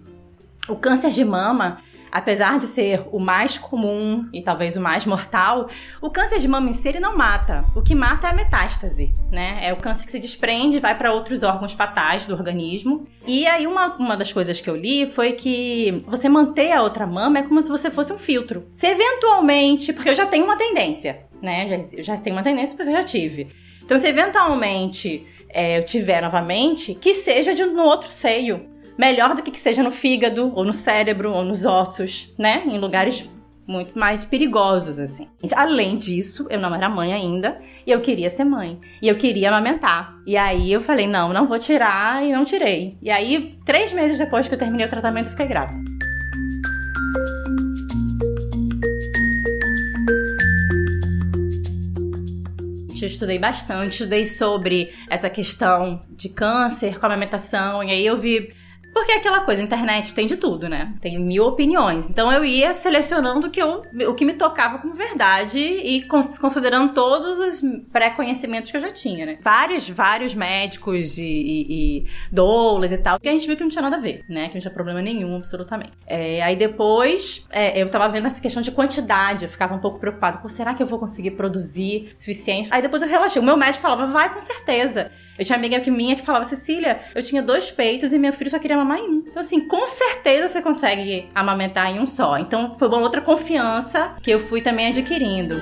[0.68, 1.78] o câncer de mama,
[2.16, 5.70] apesar de ser o mais comum e talvez o mais mortal,
[6.02, 7.66] o câncer de mama em si não mata.
[7.76, 9.60] O que mata é a metástase, né?
[9.62, 13.06] É o câncer que se desprende, vai para outros órgãos fatais do organismo.
[13.28, 17.06] E aí uma, uma das coisas que eu li foi que você manter a outra
[17.06, 18.66] mama é como se você fosse um filtro.
[18.72, 21.68] Se eventualmente, porque eu já tenho uma tendência, né?
[21.68, 23.50] Já, já tenho uma tendência porque eu já tive.
[23.84, 29.42] Então, se eventualmente é, eu tiver novamente, que seja de, no outro seio melhor do
[29.42, 32.64] que que seja no fígado, ou no cérebro, ou nos ossos, né?
[32.66, 33.30] Em lugares
[33.68, 35.28] muito mais perigosos, assim.
[35.56, 38.80] Além disso, eu não era mãe ainda e eu queria ser mãe.
[39.02, 40.16] E eu queria amamentar.
[40.26, 42.98] E aí eu falei, não, não vou tirar e não tirei.
[43.02, 45.84] E aí, três meses depois que eu terminei o tratamento, fiquei grávida.
[53.02, 58.52] Eu estudei bastante, estudei sobre essa questão de câncer com amamentação, e aí eu vi
[58.96, 60.94] porque é aquela coisa, internet tem de tudo, né?
[61.02, 62.10] Tem mil opiniões.
[62.10, 66.04] Então eu ia selecionando o que, eu, o que me tocava como verdade e
[66.40, 69.38] considerando todos os pré-conhecimentos que eu já tinha, né?
[69.42, 71.66] Vários, vários médicos e, e,
[71.98, 74.48] e doulas e tal, que a gente viu que não tinha nada a ver, né?
[74.48, 75.92] Que não tinha problema nenhum, absolutamente.
[76.08, 80.00] É, aí depois, é, eu tava vendo essa questão de quantidade, eu ficava um pouco
[80.00, 80.38] preocupada.
[80.38, 82.70] Pô, será que eu vou conseguir produzir suficiente?
[82.72, 83.42] Aí depois eu relaxei.
[83.42, 85.12] O meu médico falava, vai com certeza.
[85.38, 88.50] Eu tinha amiga que minha que falava, Cecília, eu tinha dois peitos e meu filho
[88.50, 89.24] só queria mamar em um.
[89.28, 92.38] Então, assim, com certeza você consegue amamentar em um só.
[92.38, 95.56] Então, foi uma outra confiança que eu fui também adquirindo.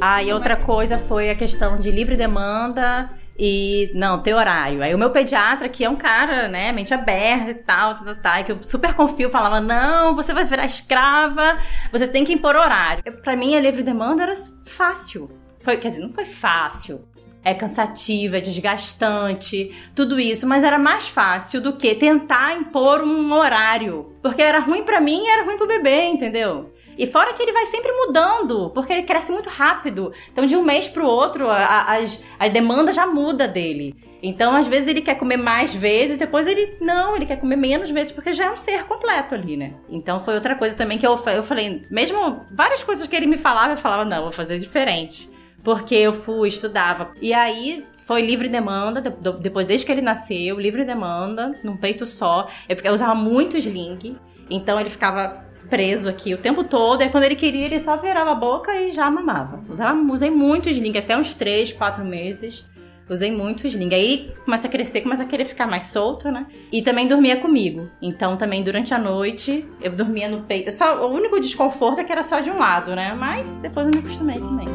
[0.00, 3.10] Ah, e outra coisa foi a questão de livre demanda
[3.44, 4.84] e não, ter horário.
[4.84, 8.44] Aí o meu pediatra, que é um cara, né, mente aberta e tal, tal, tal,
[8.44, 11.58] que eu super confio, falava: não, você vai virar escrava,
[11.90, 13.02] você tem que impor horário.
[13.20, 15.28] Para mim, a livre demanda era fácil.
[15.58, 17.04] Foi, quer dizer, não foi fácil.
[17.42, 23.32] É cansativo, é desgastante, tudo isso, mas era mais fácil do que tentar impor um
[23.32, 24.14] horário.
[24.22, 26.72] Porque era ruim para mim e era ruim pro bebê, entendeu?
[26.96, 30.12] E fora que ele vai sempre mudando, porque ele cresce muito rápido.
[30.30, 31.98] Então, de um mês pro outro, a, a,
[32.38, 33.94] a demanda já muda dele.
[34.22, 36.76] Então, às vezes, ele quer comer mais vezes, depois ele.
[36.80, 39.74] Não, ele quer comer menos vezes, porque já é um ser completo ali, né?
[39.88, 41.82] Então, foi outra coisa também que eu, eu falei.
[41.90, 45.28] Mesmo várias coisas que ele me falava, eu falava, não, vou fazer diferente.
[45.64, 47.12] Porque eu fui, estudava.
[47.20, 52.48] E aí, foi livre demanda, depois desde que ele nasceu, livre demanda, num peito só.
[52.68, 54.16] Eu, usava muito sling,
[54.50, 57.02] então ele ficava preso aqui o tempo todo.
[57.02, 59.60] E quando ele queria, ele só virava a boca e já mamava.
[59.68, 62.66] Usava, usei muito sling, até uns 3, 4 meses.
[63.08, 63.92] Usei muito sling.
[63.94, 66.46] Aí começa a crescer, começa a querer ficar mais solto, né?
[66.70, 67.88] E também dormia comigo.
[68.00, 70.72] Então também durante a noite eu dormia no peito.
[70.72, 73.14] Só, o único desconforto é que era só de um lado, né?
[73.14, 74.68] Mas depois eu me acostumei também.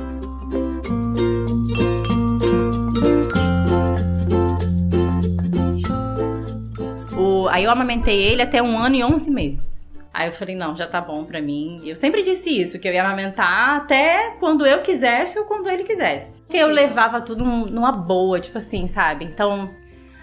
[7.49, 9.76] Aí eu amamentei ele até um ano e 11 meses.
[10.17, 11.79] Aí eu falei, não, já tá bom pra mim.
[11.85, 15.83] Eu sempre disse isso, que eu ia amamentar até quando eu quisesse ou quando ele
[15.83, 16.41] quisesse.
[16.49, 19.25] Que eu levava tudo numa boa, tipo assim, sabe?
[19.25, 19.69] Então,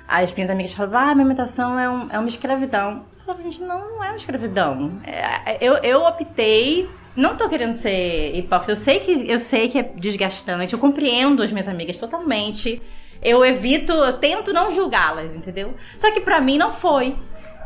[0.08, 3.04] as minhas amigas falavam, ah, a amamentação é, um, é uma escravidão.
[3.12, 5.00] Eu falava, gente, não, não é uma escravidão.
[5.04, 8.72] É, eu, eu optei não tô querendo ser hipócrita.
[8.72, 10.72] Eu sei que eu sei que é desgastante.
[10.72, 12.82] Eu compreendo as minhas amigas totalmente.
[13.22, 15.72] Eu evito, eu tento não julgá-las, entendeu?
[15.96, 17.14] Só que para mim não foi.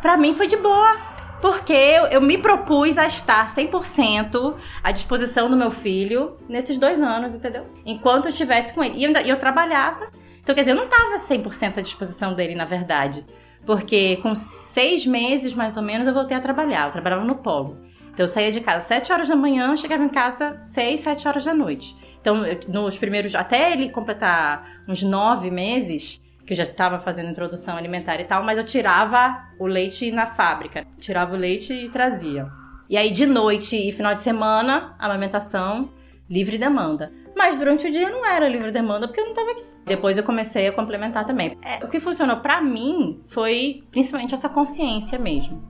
[0.03, 1.17] Para mim foi de boa.
[1.41, 7.01] Porque eu, eu me propus a estar 100% à disposição do meu filho nesses dois
[7.01, 7.65] anos, entendeu?
[7.87, 8.99] Enquanto eu estivesse com ele.
[8.99, 10.07] E eu, eu trabalhava.
[10.41, 13.25] Então, quer dizer, eu não estava 100% à disposição dele, na verdade.
[13.65, 16.87] Porque com seis meses, mais ou menos, eu voltei a trabalhar.
[16.87, 17.79] Eu trabalhava no polo.
[18.13, 21.45] Então, eu saía de casa 7 horas da manhã, chegava em casa 6, 7 horas
[21.45, 21.95] da noite.
[22.21, 23.37] Então, eu, nos primeiros...
[23.37, 28.43] Até ele completar uns nove meses que eu já estava fazendo introdução alimentar e tal,
[28.43, 30.87] mas eu tirava o leite na fábrica.
[30.97, 32.49] Tirava o leite e trazia.
[32.89, 35.91] E aí, de noite e final de semana, amamentação,
[36.29, 37.13] livre demanda.
[37.37, 39.63] Mas durante o dia não era livre demanda porque eu não estava aqui.
[39.85, 41.59] Depois eu comecei a complementar também.
[41.61, 45.63] É, o que funcionou para mim foi principalmente essa consciência mesmo.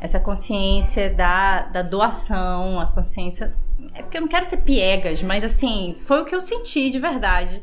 [0.00, 3.52] Essa consciência da, da doação, a consciência.
[3.96, 7.00] É porque eu não quero ser piegas, mas assim, foi o que eu senti de
[7.00, 7.60] verdade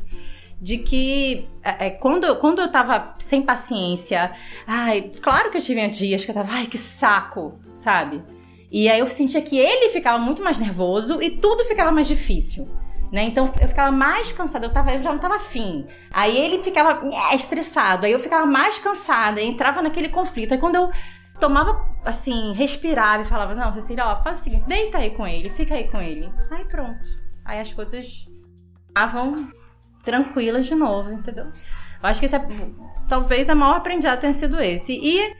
[0.60, 4.32] de que é, é, quando, quando eu tava sem paciência,
[4.66, 8.22] ai, claro que eu tive dias que eu tava, ai, que saco, sabe?
[8.70, 12.68] E aí eu sentia que ele ficava muito mais nervoso e tudo ficava mais difícil.
[13.10, 13.22] Né?
[13.22, 15.86] Então eu ficava mais cansada, eu, tava, eu já não tava afim.
[16.12, 20.52] Aí ele ficava é, estressado, aí eu ficava mais cansada, entrava naquele conflito.
[20.52, 20.90] Aí quando eu
[21.40, 25.48] tomava, assim, respirava e falava: Não, Cecília, ó, faz o seguinte, deita aí com ele,
[25.50, 26.30] fica aí com ele.
[26.50, 27.00] Aí pronto.
[27.46, 28.26] Aí as coisas
[28.88, 29.50] estavam
[30.04, 31.44] tranquilas de novo, entendeu?
[31.44, 32.46] Eu acho que é,
[33.08, 34.92] talvez a maior aprendizado tenha sido esse.
[34.92, 35.34] E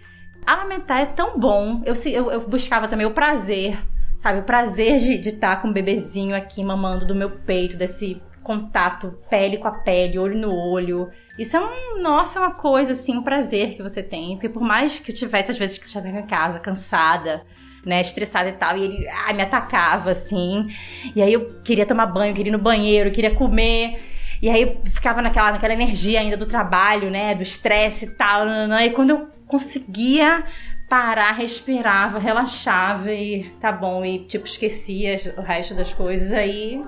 [0.46, 1.82] amamentar é tão bom.
[1.84, 3.78] Eu, eu, eu buscava também o prazer,
[4.20, 4.40] sabe?
[4.40, 9.18] O prazer de estar tá com o bebezinho aqui mamando do meu peito, desse contato
[9.28, 11.10] pele com a pele, olho no olho.
[11.38, 14.34] Isso é um, nossa, é uma coisa assim, um prazer que você tem.
[14.34, 17.42] Porque por mais que eu tivesse, às vezes, que eu estivesse em casa, cansada,
[17.84, 20.66] né, estressada e tal, e ele ah, me atacava assim.
[21.14, 24.17] E aí eu queria tomar banho, queria ir no banheiro, queria comer.
[24.40, 27.34] E aí eu ficava naquela, naquela energia ainda do trabalho, né?
[27.34, 28.46] Do estresse e tal.
[28.80, 30.44] E quando eu conseguia
[30.88, 36.80] parar, respirava, relaxava e tá bom, e tipo, esquecia o resto das coisas, aí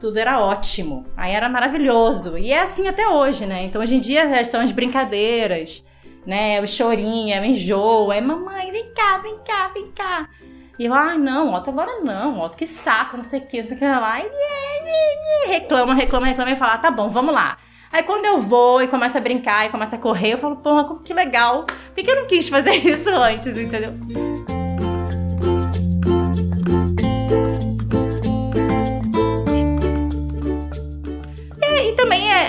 [0.00, 1.06] tudo era ótimo.
[1.16, 2.36] Aí era maravilhoso.
[2.36, 3.64] E é assim até hoje, né?
[3.64, 5.84] Então hoje em dia são as brincadeiras,
[6.26, 6.60] né?
[6.60, 10.28] O chorinho, o enjoo, é mamãe, vem cá, vem cá, vem cá.
[10.78, 13.60] E eu, ai, ah, não, Otto, agora não, Otto, que saco, não sei o que,
[13.60, 14.20] não sei o que lá.
[14.20, 17.58] E reclama, reclama, reclama e fala, tá bom, vamos lá.
[17.92, 21.00] Aí quando eu vou e começo a brincar e começo a correr, eu falo, porra,
[21.02, 21.64] que legal.
[21.64, 24.53] Por que eu não quis fazer isso antes, entendeu?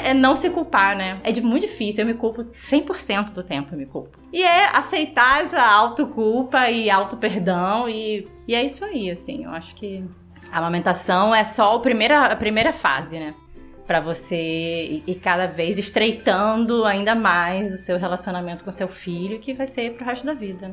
[0.06, 1.20] É, é, não se culpar, né?
[1.24, 4.20] É de, muito difícil, eu me culpo 100% do tempo, eu me culpo.
[4.32, 9.74] E é aceitar essa autoculpa e auto-perdão e, e é isso aí, assim, eu acho
[9.76, 10.04] que
[10.52, 13.34] a amamentação é só a primeira, a primeira fase, né?
[13.88, 19.54] Para você ir cada vez estreitando ainda mais o seu relacionamento com seu filho, que
[19.54, 20.72] vai ser pro resto da vida?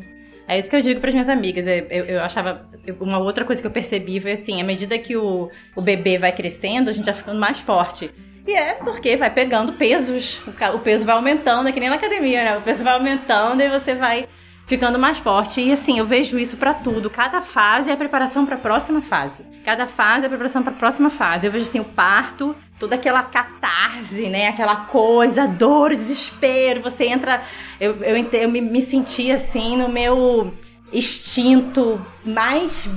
[0.48, 1.66] É isso que eu digo para as minhas amigas.
[1.66, 2.66] Eu, eu, eu, achava.
[3.00, 6.32] Uma outra coisa que eu percebi foi assim: à medida que o, o bebê vai
[6.32, 8.10] crescendo, a gente vai ficando mais forte.
[8.46, 10.40] E é porque vai pegando pesos,
[10.74, 12.58] o peso vai aumentando, é que nem na academia, né?
[12.58, 14.26] O peso vai aumentando e você vai
[14.66, 15.60] ficando mais forte.
[15.60, 17.08] E assim, eu vejo isso para tudo.
[17.08, 19.44] Cada fase é a preparação para a próxima fase.
[19.64, 21.46] Cada fase é a preparação para a próxima fase.
[21.46, 24.48] Eu vejo assim o parto, toda aquela catarse, né?
[24.48, 26.80] Aquela coisa, dor, desespero.
[26.82, 27.42] Você entra.
[27.80, 30.52] Eu, eu, eu me, me senti assim no meu
[30.92, 32.88] instinto mais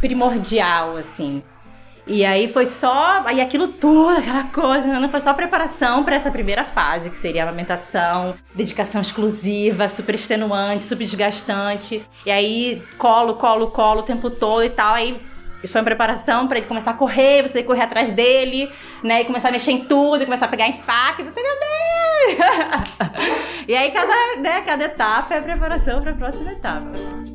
[0.00, 1.42] primordial, assim.
[2.06, 3.22] E aí foi só.
[3.24, 7.42] Aí aquilo tudo, aquela coisa, não foi só preparação para essa primeira fase, que seria
[7.44, 12.04] a amamentação, dedicação exclusiva, super extenuante, super desgastante.
[12.26, 14.94] E aí colo, colo, colo o tempo todo e tal.
[14.94, 15.18] Aí
[15.66, 18.70] foi uma preparação para ele começar a correr, você correr atrás dele,
[19.02, 19.22] né?
[19.22, 21.74] E começar a mexer em tudo, começar a pegar em faca, e você, meu Deus!
[23.68, 27.33] e aí cada, né, cada etapa é a preparação para a próxima etapa.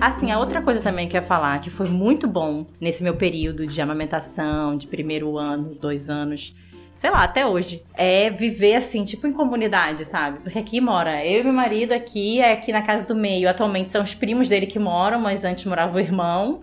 [0.00, 3.16] Assim, a outra coisa também que eu ia falar, que foi muito bom nesse meu
[3.16, 6.54] período de amamentação, de primeiro ano, dois anos,
[6.96, 10.40] sei lá, até hoje, é viver assim, tipo em comunidade, sabe?
[10.40, 13.48] Porque aqui mora eu e meu marido aqui, é aqui na casa do meio.
[13.48, 16.60] Atualmente são os primos dele que moram, mas antes morava o irmão.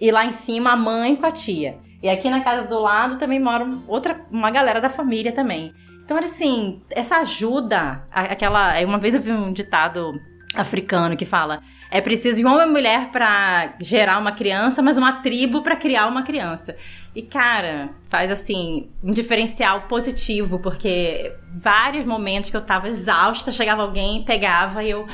[0.00, 1.78] E lá em cima a mãe com a tia.
[2.02, 5.72] E aqui na casa do lado também mora outra, uma galera da família também.
[6.04, 8.80] Então, assim, essa ajuda, aquela.
[8.84, 10.12] Uma vez eu vi um ditado
[10.54, 14.98] africano que fala: é preciso de um homem e mulher para gerar uma criança, mas
[14.98, 16.76] uma tribo para criar uma criança.
[17.14, 23.82] E cara, faz assim um diferencial positivo, porque vários momentos que eu tava exausta, chegava
[23.82, 25.06] alguém, pegava e eu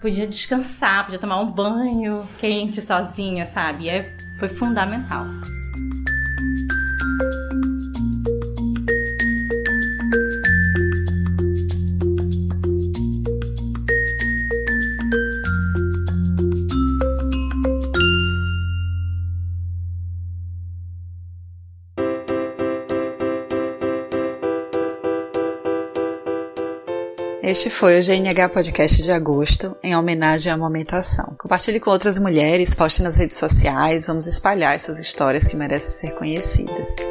[0.00, 3.84] podia descansar, podia tomar um banho quente sozinha, sabe?
[3.84, 5.26] E é, foi fundamental.
[27.50, 31.34] Este foi o GNH Podcast de agosto, em homenagem à amamentação.
[31.36, 36.14] Compartilhe com outras mulheres, poste nas redes sociais, vamos espalhar essas histórias que merecem ser
[36.14, 37.09] conhecidas.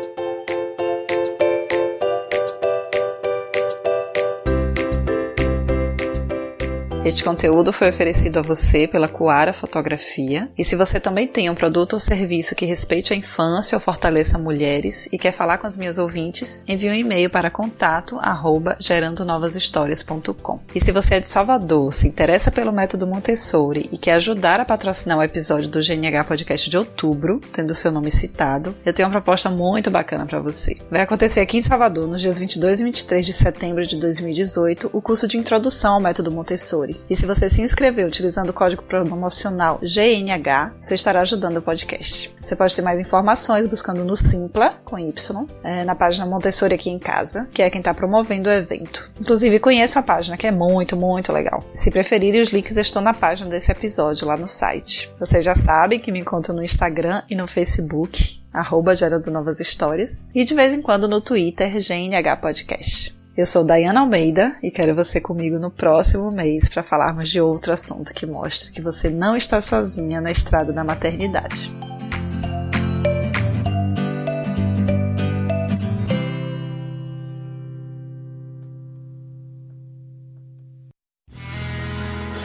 [7.09, 10.47] Este conteúdo foi oferecido a você pela Coara Fotografia.
[10.55, 14.37] E se você também tem um produto ou serviço que respeite a infância ou fortaleça
[14.37, 20.59] mulheres e quer falar com as minhas ouvintes, envie um e-mail para contato arroba gerandonovashistorias.com.
[20.75, 24.65] E se você é de Salvador, se interessa pelo método Montessori e quer ajudar a
[24.65, 29.13] patrocinar o episódio do GNH Podcast de outubro, tendo seu nome citado, eu tenho uma
[29.13, 30.77] proposta muito bacana para você.
[30.91, 35.01] Vai acontecer aqui em Salvador, nos dias 22 e 23 de setembro de 2018, o
[35.01, 39.79] curso de introdução ao método Montessori e se você se inscrever utilizando o código promocional
[39.81, 42.33] GNH, você estará ajudando o podcast.
[42.41, 46.89] Você pode ter mais informações buscando no Simpla, com Y, é, na página Montessori aqui
[46.89, 49.09] em casa, que é quem está promovendo o evento.
[49.19, 51.63] Inclusive, conheça a página, que é muito, muito legal.
[51.75, 55.11] Se preferirem, os links estão na página desse episódio lá no site.
[55.19, 60.27] Vocês já sabem que me encontram no Instagram e no Facebook, arroba Gerando Novas Histórias,
[60.33, 63.18] e de vez em quando no Twitter, GNH Podcast.
[63.39, 67.71] Eu sou Dayana Almeida e quero você comigo no próximo mês para falarmos de outro
[67.71, 71.71] assunto que mostra que você não está sozinha na estrada da maternidade.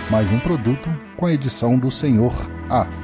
[0.09, 2.32] Mais um produto com a edição do Senhor
[2.70, 3.03] A.